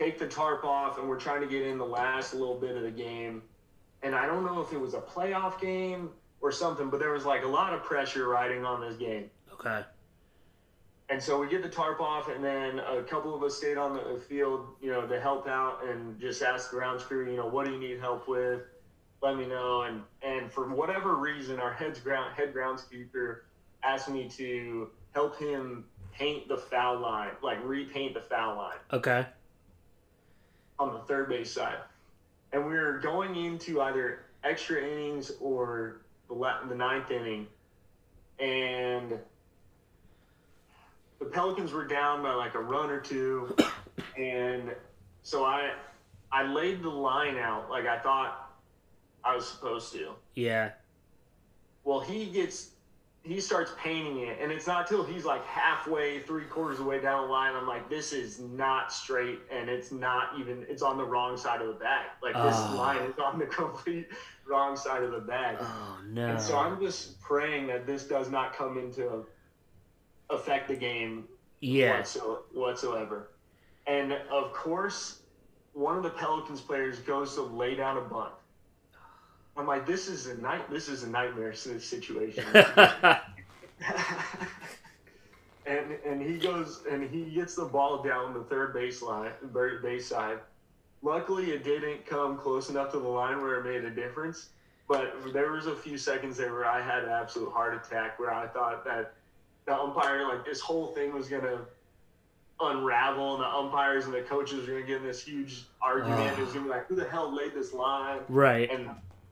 [0.00, 2.82] take the tarp off, and we're trying to get in the last little bit of
[2.82, 3.40] the game.
[4.02, 6.10] And I don't know if it was a playoff game
[6.40, 9.30] or something, but there was like a lot of pressure riding on this game.
[9.64, 9.84] Okay.
[11.08, 13.94] And so we get the tarp off, and then a couple of us stayed on
[13.94, 17.46] the field, you know, to help out and just ask the grounds crew, you know,
[17.46, 18.62] what do you need help with?
[19.20, 19.82] Let me know.
[19.82, 23.40] And and for whatever reason, our head's ground head groundskeeper
[23.84, 29.26] asked me to help him paint the foul line, like repaint the foul line Okay.
[30.78, 31.76] on the third base side.
[32.52, 36.34] And we were going into either extra innings or the,
[36.68, 37.46] the ninth inning.
[38.38, 39.18] And
[41.22, 43.54] the Pelicans were down by like a run or two.
[44.18, 44.72] And
[45.22, 45.72] so I,
[46.32, 48.50] I laid the line out like I thought
[49.24, 50.12] I was supposed to.
[50.34, 50.70] Yeah.
[51.84, 52.70] Well, he gets,
[53.22, 56.90] he starts painting it, and it's not till he's like halfway, three quarters of the
[56.90, 57.54] way down the line.
[57.54, 61.60] I'm like, this is not straight, and it's not even, it's on the wrong side
[61.60, 62.06] of the bag.
[62.22, 62.74] Like this Oh.
[62.76, 64.08] line is on the complete
[64.44, 65.56] wrong side of the bag.
[65.60, 66.26] Oh no.
[66.30, 69.24] And so I'm just praying that this does not come into
[70.30, 71.24] affect the game
[71.60, 71.96] yeah.
[71.96, 73.28] whatso- whatsoever.
[73.86, 75.20] And of course,
[75.72, 78.32] one of the Pelicans players goes to lay down a bunt.
[79.56, 80.70] I'm like, this is a night.
[80.70, 82.44] This is a nightmare situation.
[85.66, 90.08] and and he goes and he gets the ball down the third baseline, third base
[90.08, 90.38] side.
[91.02, 94.50] Luckily, it didn't come close enough to the line where it made a difference.
[94.88, 98.32] But there was a few seconds there where I had an absolute heart attack, where
[98.32, 99.14] I thought that
[99.66, 101.60] the umpire, like this whole thing, was gonna
[102.60, 106.38] unravel, and the umpires and the coaches were gonna get in this huge argument.
[106.38, 108.20] It was gonna be like, who the hell laid this line?
[108.28, 108.70] right.
[108.70, 108.90] And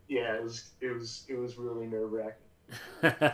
[0.09, 3.31] yeah, it was it was it was really nerve wracking.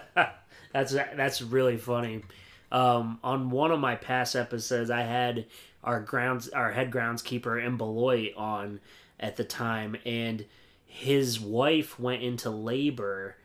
[0.73, 2.23] that's that's really funny.
[2.71, 5.47] Um, on one of my past episodes, I had
[5.85, 8.81] our grounds, our head groundskeeper in Beloit on
[9.21, 10.45] at the time, and
[10.85, 13.37] his wife went into labor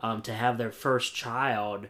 [0.00, 1.88] um, to have their first child,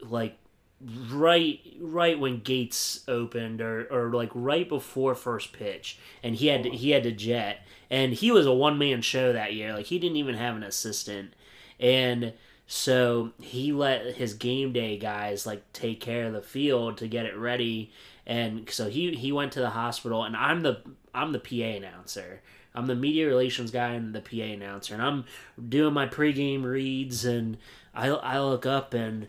[0.00, 0.38] like
[0.80, 6.62] right right when gates opened or, or like right before first pitch and he had
[6.62, 7.66] to, he had to jet.
[7.90, 9.74] And he was a one man show that year.
[9.74, 11.34] Like he didn't even have an assistant.
[11.78, 12.32] And
[12.66, 17.26] so he let his game day guys like take care of the field to get
[17.26, 17.92] it ready.
[18.26, 20.82] And so he he went to the hospital and I'm the
[21.14, 22.40] I'm the PA announcer.
[22.74, 24.94] I'm the media relations guy and the PA announcer.
[24.94, 25.24] And I'm
[25.68, 27.58] doing my pregame reads and
[27.94, 29.26] I I look up and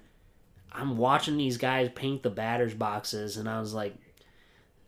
[0.71, 3.95] I'm watching these guys paint the batters boxes, and I was like,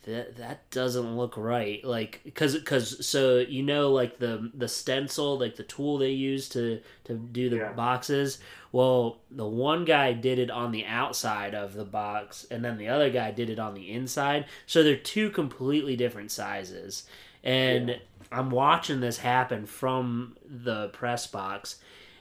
[0.06, 1.84] that that doesn't look right.
[1.84, 6.50] Like, cause, cause, so you know, like the the stencil, like the tool they use
[6.50, 7.72] to to do the Yeah.
[7.74, 8.39] boxes.
[8.74, 12.88] Well, the one guy did it on the outside of the box, and then the
[12.89, 14.46] other guy did it on the inside.
[14.65, 17.04] So they're two completely different sizes.
[17.43, 18.00] And
[18.32, 21.76] I'm watching this happen from the press box,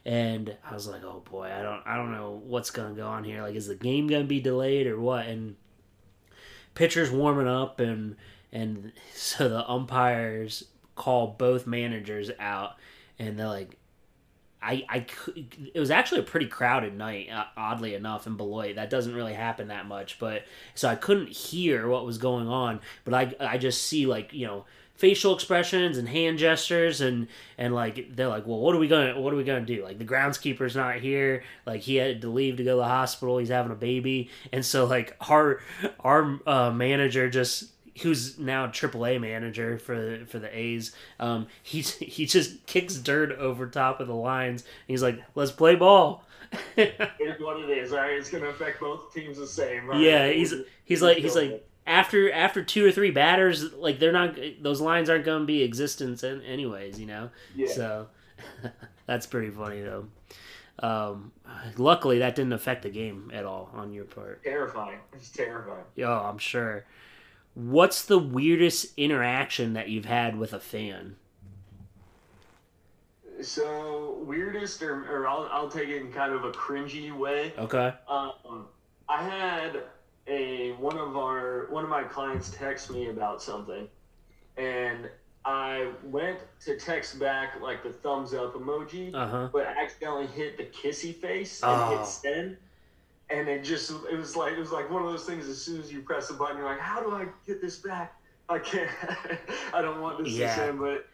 [0.04, 3.24] and I was like, "Oh boy, I don't, I don't know what's gonna go on
[3.24, 3.42] here.
[3.42, 5.56] Like, is the game gonna be delayed or what?" And
[6.74, 8.16] pitchers warming up, and
[8.52, 12.76] and so the umpires call both managers out,
[13.18, 13.78] and they're like,
[14.62, 15.06] I, I,
[15.74, 18.76] it was actually a pretty crowded night, uh, oddly enough, in Beloit.
[18.76, 20.44] That doesn't really happen that much, but
[20.74, 24.46] so I couldn't hear what was going on, but I, I just see like you
[24.46, 24.64] know
[24.94, 27.26] facial expressions and hand gestures and
[27.58, 29.98] and like they're like well what are we gonna what are we gonna do like
[29.98, 33.48] the groundskeeper's not here like he had to leave to go to the hospital he's
[33.48, 35.60] having a baby and so like our
[36.00, 40.94] our uh, manager just who's now AAA manager for for the A's.
[41.20, 44.64] Um, he he just kicks dirt over top of the lines.
[44.86, 46.24] he's like, "Let's play ball."
[46.76, 47.92] It's what it is.
[47.92, 49.88] All right, it's going to affect both teams the same.
[49.88, 51.66] all yeah, he's he's like he's like.
[51.86, 55.62] After after two or three batters, like they're not those lines aren't going to be
[55.62, 57.30] existence in, anyways, you know.
[57.54, 57.72] yeah.
[57.72, 58.06] So
[59.06, 60.06] that's pretty funny though.
[60.78, 61.32] Um,
[61.76, 64.42] luckily, that didn't affect the game at all on your part.
[64.42, 64.98] terrifying.
[65.12, 65.84] It's terrifying.
[66.02, 66.84] Oh, I'm sure.
[67.54, 71.16] What's the weirdest interaction that you've had with a fan?
[73.40, 77.52] So weirdest, or, or I'll, I'll take it in kind of a cringy way.
[77.58, 77.92] Okay.
[78.08, 78.66] Um,
[79.08, 79.82] I had
[80.26, 83.88] a one of our one of my clients text me about something,
[84.56, 85.10] and
[85.44, 89.48] I went to text back like the thumbs up emoji, Uh huh.
[89.52, 91.96] but accidentally hit the kissy face and Oh.
[91.96, 92.56] hit send.
[93.30, 95.48] And it just it was like it was like one of those things.
[95.48, 98.12] As soon as you press the button, you're like, "How do I get this back?
[98.48, 98.90] I can't.
[99.72, 100.48] I don't want this Yeah.
[100.48, 101.06] to send." But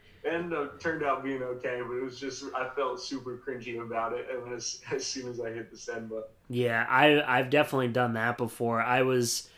[0.81, 1.81] turned out being okay.
[1.87, 4.29] But it was just I felt super cringy about it.
[4.31, 8.15] And as, as soon as I hit the send button, Yeah, I I've definitely done
[8.15, 8.81] that before.
[8.83, 9.49] I was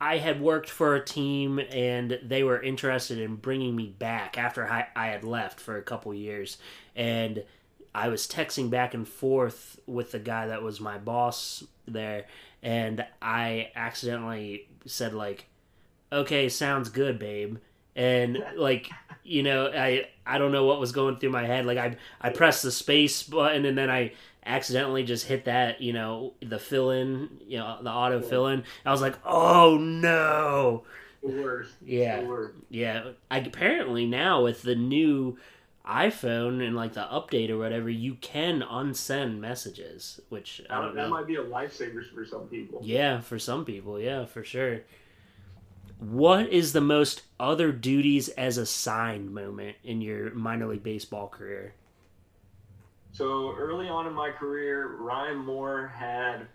[0.00, 4.68] I had worked for a team and they were interested in bringing me back after
[4.68, 6.58] I, I had left for a couple years
[6.94, 7.44] and
[7.94, 12.26] I was texting back and forth with the guy that was my boss there
[12.62, 15.46] and I accidentally said like
[16.14, 17.58] okay, sounds good, babe.
[17.96, 18.90] And like,
[19.22, 21.66] you know, I I don't know what was going through my head.
[21.66, 24.12] Like I I pressed the space button and then I
[24.46, 28.64] accidentally just hit that, you know, the fill in, you know, the auto fill in.
[28.84, 30.84] I was like, "Oh no."
[31.22, 31.72] the worst.
[31.82, 32.20] Yeah.
[32.20, 32.58] The worst.
[32.68, 35.38] Yeah, I, apparently now with the new
[35.86, 40.94] iPhone and like the update or whatever, you can unsend messages, which I That, don't
[40.96, 41.10] that know.
[41.10, 42.80] might be a lifesaver for some people.
[42.82, 44.80] Yeah, for some people, yeah, for sure.
[45.98, 51.74] What is the most other duties as assigned moment in your minor league baseball career?
[53.12, 56.48] So early on in my career, Ryan Moore had.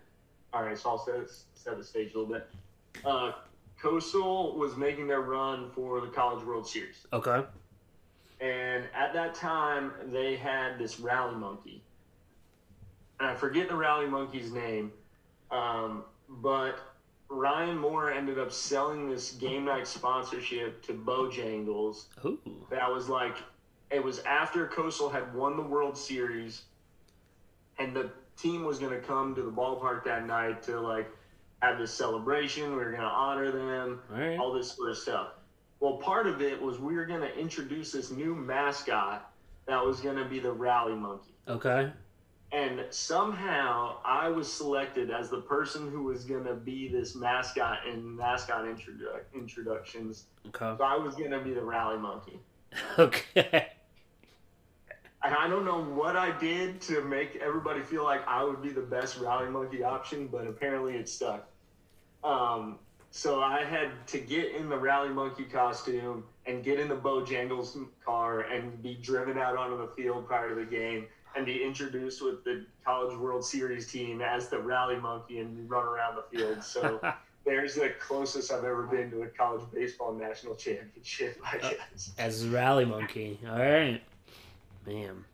[0.52, 2.48] All right, so I'll set, set the stage a little bit.
[3.04, 3.32] Uh,
[3.80, 7.06] Coastal was making their run for the College World Series.
[7.12, 7.44] Okay.
[8.40, 11.82] And at that time, they had this rally monkey.
[13.20, 14.92] And I forget the rally monkey's name,
[15.50, 16.78] um, but
[17.30, 22.06] Ryan Moore ended up selling this game night sponsorship to Bojangles.
[22.24, 22.38] Ooh.
[22.70, 23.36] That was like,
[23.90, 26.62] it was after Coastal had won the World Series,
[27.78, 31.08] and the team was going to come to the ballpark that night to like
[31.62, 32.70] have this celebration.
[32.70, 34.38] We were going to honor them All right.
[34.38, 35.28] all this sort of stuff.
[35.78, 39.32] Well, part of it was we were going to introduce this new mascot
[39.66, 41.32] that was going to be the rally monkey.
[41.48, 41.90] Okay.
[42.52, 47.86] And somehow I was selected as the person who was going to be this mascot
[47.86, 50.24] in mascot introdu- introductions.
[50.48, 50.74] Okay.
[50.76, 52.40] So I was going to be the rally monkey.
[52.98, 53.66] Okay.
[55.22, 58.70] And I don't know what I did to make everybody feel like I would be
[58.70, 61.46] the best rally monkey option, but apparently it stuck.
[62.24, 62.78] Um,
[63.10, 67.76] so I had to get in the rally monkey costume and get in the Bojangles
[68.04, 72.22] car and be driven out onto the field prior to the game and be introduced
[72.22, 76.62] with the College World Series team as the rally monkey and run around the field.
[76.62, 77.00] So
[77.44, 82.12] there's the closest I've ever been to a college baseball national championship, I uh, guess.
[82.18, 83.38] As a rally monkey.
[83.48, 84.02] All right.
[84.86, 85.24] Man.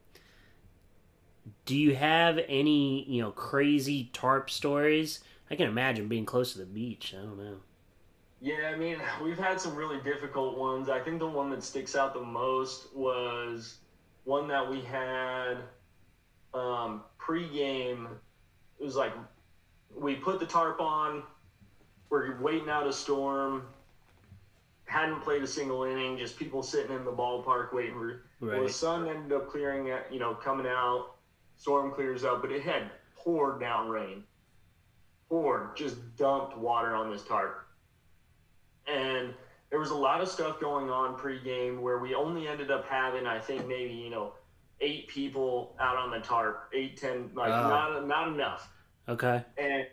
[1.65, 5.21] Do you have any, you know, crazy tarp stories?
[5.51, 7.15] I can imagine being close to the beach.
[7.17, 7.57] I don't know.
[8.41, 10.89] Yeah, I mean, we've had some really difficult ones.
[10.89, 13.79] I think the one that sticks out the most was
[14.25, 15.59] one that we had
[16.55, 18.09] um, pre-game.
[18.79, 19.13] It was like
[19.95, 21.23] we put the tarp on.
[22.11, 23.67] We're waiting out a storm.
[24.85, 26.17] Hadn't played a single inning.
[26.17, 28.23] Just people sitting in the ballpark waiting for.
[28.41, 29.91] Well, the sun ended up clearing.
[29.91, 31.15] At, you know, coming out.
[31.59, 34.23] Storm clears up, but it had poured down rain.
[35.31, 37.67] Poured, just dumped water on this tarp
[38.87, 39.35] and
[39.71, 43.27] there was a lot of stuff going on pregame where we only ended up having,
[43.27, 44.33] I think, maybe you know,
[44.81, 47.69] eight people out on the tarp, eight, ten, like Oh.
[47.69, 48.71] not not enough,
[49.09, 49.45] Okay.
[49.59, 49.87] and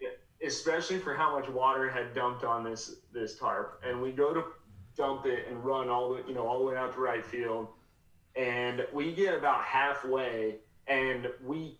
[0.46, 4.44] especially for how much water had dumped on this this tarp, and we go to
[4.96, 7.68] dump it and run all the you know all the way out to right field,
[8.36, 10.56] and we get about halfway,
[10.88, 11.78] and we.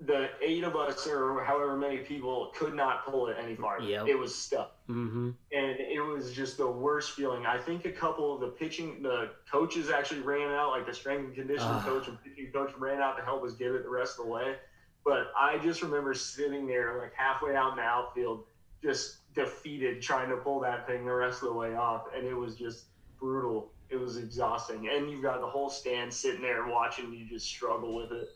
[0.00, 3.84] The eight of us, or however many people, could not pull it any farther.
[3.84, 4.08] Yep.
[4.08, 5.30] It was stuck Mm-hmm.
[5.52, 7.46] and it was just the worst feeling.
[7.46, 11.24] I think a couple of the pitching, the coaches actually ran out, like the strength
[11.24, 11.82] and conditioning Ah.
[11.84, 14.30] coach and pitching coach ran out to help us get it the rest of the
[14.30, 14.56] way.
[15.02, 18.44] But I just remember sitting there, like halfway out in the outfield,
[18.82, 22.34] just defeated trying to pull that thing the rest of the way off, and it
[22.34, 22.84] was just
[23.18, 23.70] brutal.
[23.88, 27.94] It was exhausting, and you've got the whole stand sitting there watching you just struggle
[27.94, 28.28] with it.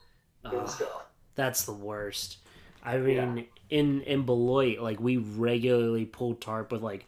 [0.66, 1.04] Stuff.
[1.34, 2.38] That's the worst.
[2.84, 7.06] I mean, in in Beloit, like we regularly pull tarp with like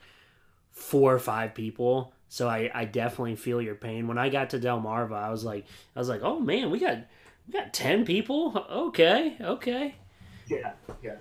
[0.72, 2.12] four or five people.
[2.28, 4.06] So I, I definitely feel your pain.
[4.06, 5.66] When I got to Delmarva, I was like,
[5.96, 6.98] I was like, oh man, we got
[7.46, 8.66] we got ten people.
[8.70, 9.94] Okay, okay.
[10.48, 11.16] Yeah, yeah.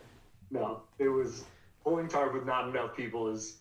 [0.51, 1.45] No, it was
[1.83, 3.57] pulling tarp with not enough people is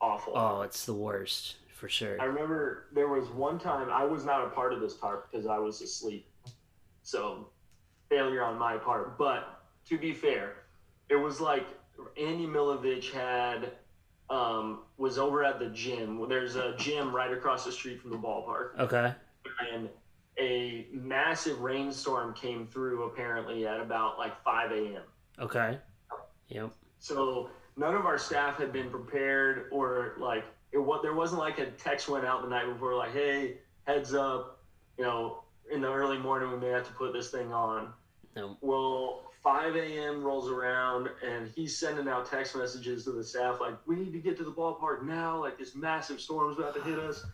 [0.00, 0.34] awful.
[0.36, 2.20] Oh, it's the worst for sure.
[2.20, 5.46] I remember there was one time I was not a part of this tarp because
[5.46, 6.26] I was asleep.
[7.02, 7.48] So
[8.08, 9.18] failure on my part.
[9.18, 9.55] But
[9.88, 10.54] to be fair,
[11.08, 11.66] it was like
[12.20, 13.72] Andy Milovich had
[14.28, 16.24] um, was over at the gym.
[16.28, 19.14] There's a gym right across the street from the ballpark, Okay.
[19.72, 19.88] and
[20.38, 25.02] a massive rainstorm came through apparently at about like 5 a.m.
[25.38, 25.78] Okay.
[26.48, 26.72] Yep.
[26.98, 31.58] So none of our staff had been prepared, or like it what there wasn't like
[31.58, 34.60] a text went out the night before, like, "Hey, heads up,
[34.98, 37.92] you know, in the early morning we may have to put this thing on."
[38.34, 38.56] No.
[38.60, 40.24] Well, 5 a.m.
[40.24, 44.18] rolls around, and he's sending out text messages to the staff like, "We need to
[44.18, 45.38] get to the ballpark now.
[45.38, 47.24] Like this massive storm's about to hit us,"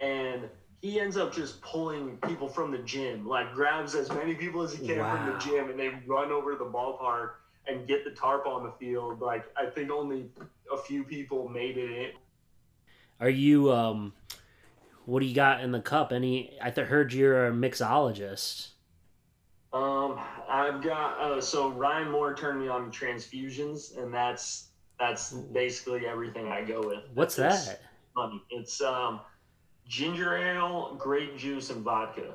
[0.00, 0.48] and
[0.80, 4.72] he ends up just pulling people from the gym, like grabs as many people as
[4.72, 7.32] he can from the gym, and they run over to the ballpark
[7.66, 9.20] and get the tarp on the field.
[9.20, 10.30] Like I think only
[10.72, 12.10] a few people made it in.
[13.20, 14.14] Are you um?
[15.04, 16.12] What do you got in the cup?
[16.12, 16.56] Any?
[16.62, 18.68] I th- heard you're a mixologist.
[19.72, 26.06] Um, I've got uh, so Ryan Moore turned me on transfusions, and that's that's basically
[26.06, 27.04] everything I go with.
[27.14, 27.80] What's that?
[28.14, 28.42] funny.
[28.50, 29.20] It's um,
[29.86, 32.34] ginger ale, grape juice, and vodka,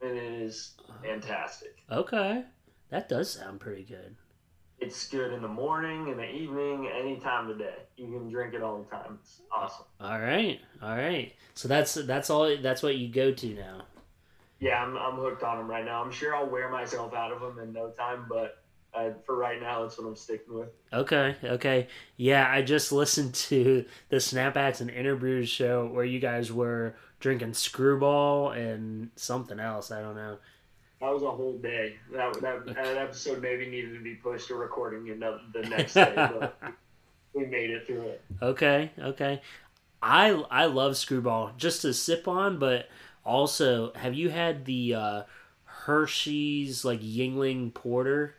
[0.00, 1.76] and it is fantastic.
[1.90, 2.44] Okay,
[2.90, 4.16] that does sound pretty good.
[4.78, 7.74] It's good in the morning, in the evening, any time of day.
[7.96, 9.18] You can drink it all the time.
[9.20, 9.84] It's awesome.
[10.00, 11.34] All right, all right.
[11.54, 12.56] So that's that's all.
[12.56, 13.82] That's what you go to now.
[14.62, 16.04] Yeah, I'm, I'm hooked on them right now.
[16.04, 18.62] I'm sure I'll wear myself out of them in no time, but
[18.94, 20.68] uh, for right now, that's what I'm sticking with.
[20.92, 21.88] Okay, okay.
[22.16, 27.54] Yeah, I just listened to the Snapbacks and Interbrews show where you guys were drinking
[27.54, 29.90] screwball and something else.
[29.90, 30.38] I don't know.
[31.00, 31.96] That was a whole day.
[32.12, 36.12] That that, that episode maybe needed to be pushed to recording another, the next day,
[36.14, 36.56] but
[37.34, 38.22] we made it through it.
[38.40, 39.42] Okay, okay.
[40.00, 42.88] I I love screwball just to sip on, but
[43.24, 45.22] also have you had the uh,
[45.64, 48.34] Hershey's like Yuengling Porter?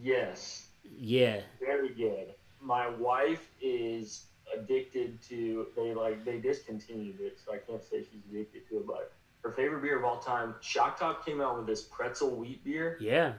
[0.00, 0.66] Yes,
[0.98, 1.40] Yeah.
[1.60, 2.34] very good.
[2.60, 4.24] My wife is
[4.56, 5.66] addicted to.
[5.76, 8.86] They like they discontinued it, so I can't say she's addicted to it.
[8.86, 9.12] But
[9.42, 12.98] her favorite beer of all time, Shock Top, came out with this pretzel wheat beer.
[13.00, 13.32] Yeah.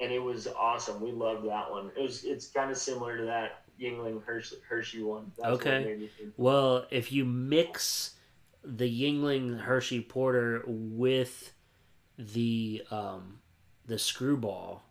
[0.00, 1.00] and it was awesome.
[1.00, 1.90] We loved that one.
[1.96, 5.30] It was it's kind of similar to that Yuengling Hershey, Hershey one.
[5.36, 5.84] That's Okay.
[5.84, 6.32] made me think.
[6.36, 8.14] Well, if you mix
[8.64, 11.52] the Yuengling Hershey Porter with
[12.18, 13.38] the um
[13.86, 14.82] the screwball,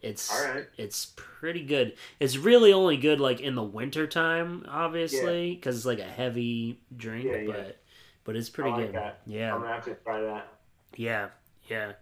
[0.00, 0.66] it's All right.
[0.76, 1.94] it's pretty good.
[2.18, 6.80] It's really only good like in the winter time, obviously, because it's like a heavy
[6.96, 7.46] drink, Yeah, yeah.
[7.52, 7.78] but
[8.24, 8.94] but it's pretty I like good.
[8.96, 9.20] that.
[9.26, 9.54] Yeah.
[9.54, 10.48] I'm gonna have to try that.
[10.96, 11.28] Yeah,
[11.68, 11.92] yeah.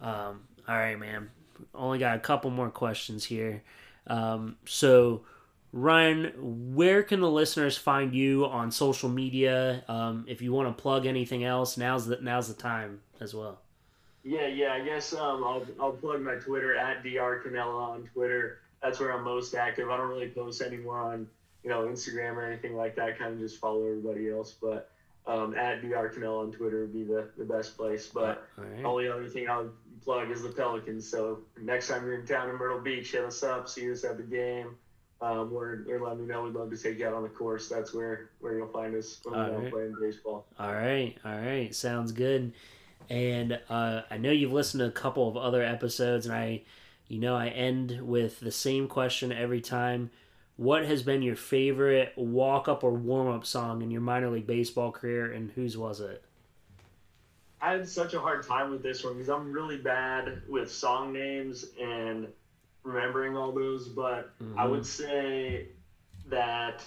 [0.00, 1.30] Um, all right, man.
[1.74, 3.62] Only got a couple more questions here.
[4.06, 5.22] Um, so,
[5.72, 6.32] Ryan,
[6.74, 9.84] where can the listeners find you on social media?
[9.88, 13.60] Um, if you want to plug anything else, now's the now's the time as well.
[14.24, 14.72] Yeah, yeah.
[14.72, 18.60] I guess um, I'll I'll plug my Twitter at dr Cannella on Twitter.
[18.82, 19.90] That's where I'm most active.
[19.90, 21.28] I don't really post anymore on
[21.62, 23.18] you know Instagram or anything like that.
[23.18, 24.90] Kind of just follow everybody else, but.
[25.26, 28.06] Um, at dr Cannella on Twitter would be the, the best place.
[28.06, 28.82] But All right.
[28.82, 29.68] only other thing I'll
[30.02, 31.06] plug is the Pelicans.
[31.06, 34.16] So next time you're in town in Myrtle Beach, hit us up, see us at
[34.16, 34.76] the game,
[35.20, 36.44] um, or, or let me know.
[36.44, 37.68] We'd love to take you out on the course.
[37.68, 39.72] That's where, where you'll find us when All we're right.
[39.72, 40.46] playing baseball.
[40.58, 42.52] All right, all right, sounds good.
[43.10, 46.62] And uh, I know you've listened to a couple of other episodes, and I,
[47.08, 50.10] you know, I end with the same question every time.
[50.56, 54.46] What has been your favorite walk up or warm up song in your minor league
[54.46, 56.22] baseball career, and whose was it?
[57.60, 61.12] I had such a hard time with this one because I'm really bad with song
[61.12, 62.28] names and
[62.92, 63.88] remembering all those.
[63.88, 64.70] But I Mhm.
[64.70, 65.68] would say
[66.26, 66.84] that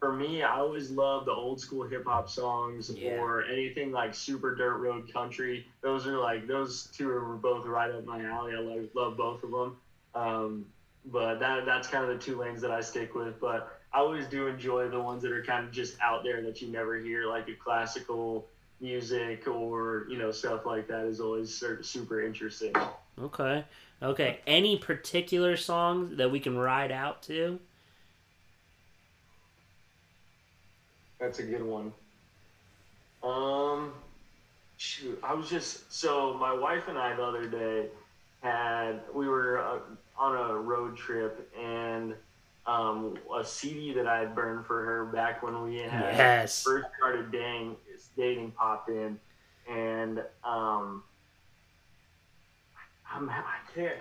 [0.00, 3.20] for me, I always love the old school hip hop songs Yeah.
[3.20, 5.66] or anything like Super Dirt Road Country.
[5.80, 8.54] Those are like those two are both right up my alley.
[8.54, 9.76] I love, love both of them.
[10.14, 10.66] Um,
[11.04, 13.40] but that that's kind of the two lanes that I stick with.
[13.40, 16.60] But I always do enjoy the ones that are kind of just out there that
[16.60, 18.48] you never hear, like a classical
[18.80, 22.72] music or you know stuff like that is always sur- super interesting.
[23.20, 23.64] Okay,
[24.02, 27.58] Okay, any particular songs that we can ride out to?
[31.18, 31.92] That's a good one.
[33.24, 33.92] Um,
[34.76, 37.86] shoot, I was just so my wife and I the other day
[38.40, 39.78] had we were uh,
[40.16, 42.14] on a road trip and
[42.66, 46.62] um, a CD that I had burned for her back when we had yes.
[46.62, 47.76] first started dating,
[48.16, 49.18] dating popped in,
[49.68, 51.02] and um,
[53.12, 53.42] I'm I
[53.74, 53.96] can't.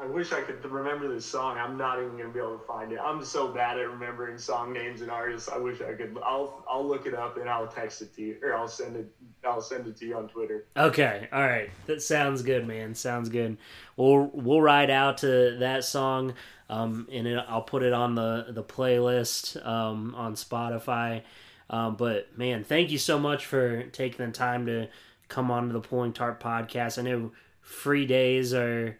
[0.00, 1.58] I wish I could remember this song.
[1.58, 2.98] I'm not even gonna be able to find it.
[3.00, 5.48] I'm so bad at remembering song names and artists.
[5.48, 6.18] I wish I could.
[6.24, 9.06] I'll I'll look it up and I'll text it to you, or I'll send it.
[9.44, 10.64] I'll send it to you on Twitter.
[10.76, 11.70] Okay, all right.
[11.86, 12.94] That sounds good, man.
[12.94, 13.58] Sounds good.
[13.96, 16.34] We'll we'll ride out to that song,
[16.68, 21.22] um, and it, I'll put it on the the playlist um, on Spotify.
[21.70, 24.88] Um, but man, thank you so much for taking the time to
[25.28, 26.98] come on to the Pulling Tarp podcast.
[26.98, 27.32] I know
[27.62, 28.98] free days are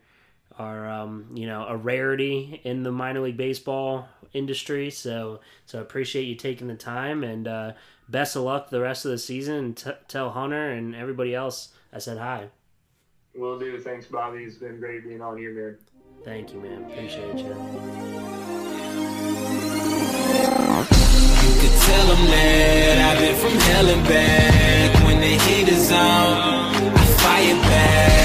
[0.59, 4.91] are um, you know a rarity in the minor league baseball industry.
[4.91, 7.73] So so I appreciate you taking the time and uh,
[8.09, 9.57] best of luck the rest of the season.
[9.57, 12.49] And t- tell Hunter and everybody else I said hi.
[13.35, 13.79] Will do.
[13.79, 14.45] Thanks, Bobby.
[14.45, 15.79] It's been great being on here, man.
[16.25, 16.85] Thank you, man.
[16.85, 17.49] Appreciate you.
[21.43, 25.05] You could tell them that I've been from hell and back.
[25.05, 28.22] When the heat is on, I fire back.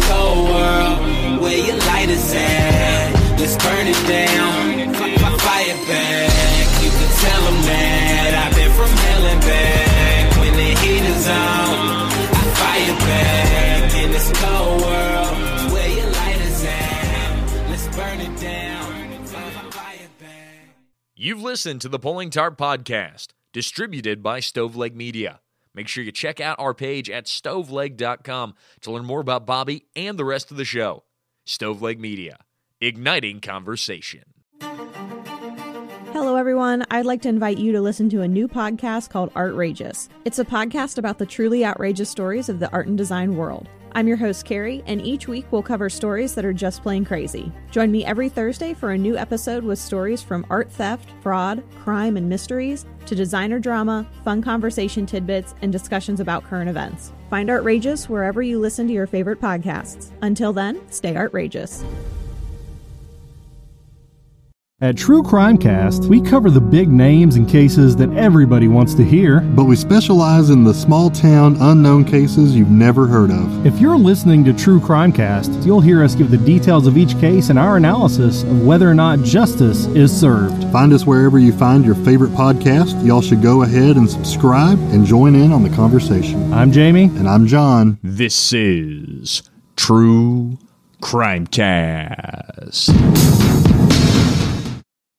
[0.00, 4.94] Cold world, where your light is at, let's burn it down.
[4.94, 6.82] F- fire back.
[6.82, 10.36] You could tell them that I've been from hell and back.
[10.40, 14.04] When the heat is on, I fire back.
[14.04, 15.16] In this cold world.
[21.18, 25.40] You've listened to the Pulling Tarp Podcast, distributed by Stoveleg Media.
[25.76, 30.18] Make sure you check out our page at stoveleg.com to learn more about Bobby and
[30.18, 31.04] the rest of the show.
[31.46, 32.38] Stoveleg Media,
[32.80, 34.24] igniting conversation.
[36.12, 36.82] Hello, everyone.
[36.90, 40.08] I'd like to invite you to listen to a new podcast called Artrageous.
[40.24, 43.68] It's a podcast about the truly outrageous stories of the art and design world.
[43.96, 47.50] I'm your host, Carrie, and each week we'll cover stories that are just plain crazy.
[47.70, 52.18] Join me every Thursday for a new episode with stories from art theft, fraud, crime,
[52.18, 57.14] and mysteries to designer drama, fun conversation tidbits, and discussions about current events.
[57.30, 60.10] Find Artrageous wherever you listen to your favorite podcasts.
[60.20, 61.82] Until then, stay outrageous.
[64.82, 69.02] At True Crime Cast, we cover the big names and cases that everybody wants to
[69.02, 69.40] hear.
[69.40, 73.64] But we specialize in the small town, unknown cases you've never heard of.
[73.64, 77.18] If you're listening to True Crime Cast, you'll hear us give the details of each
[77.18, 80.70] case and our analysis of whether or not justice is served.
[80.70, 83.02] Find us wherever you find your favorite podcast.
[83.02, 86.52] Y'all should go ahead and subscribe and join in on the conversation.
[86.52, 87.04] I'm Jamie.
[87.04, 87.98] And I'm John.
[88.02, 89.42] This is
[89.74, 90.58] True
[91.00, 92.90] Crime Cast.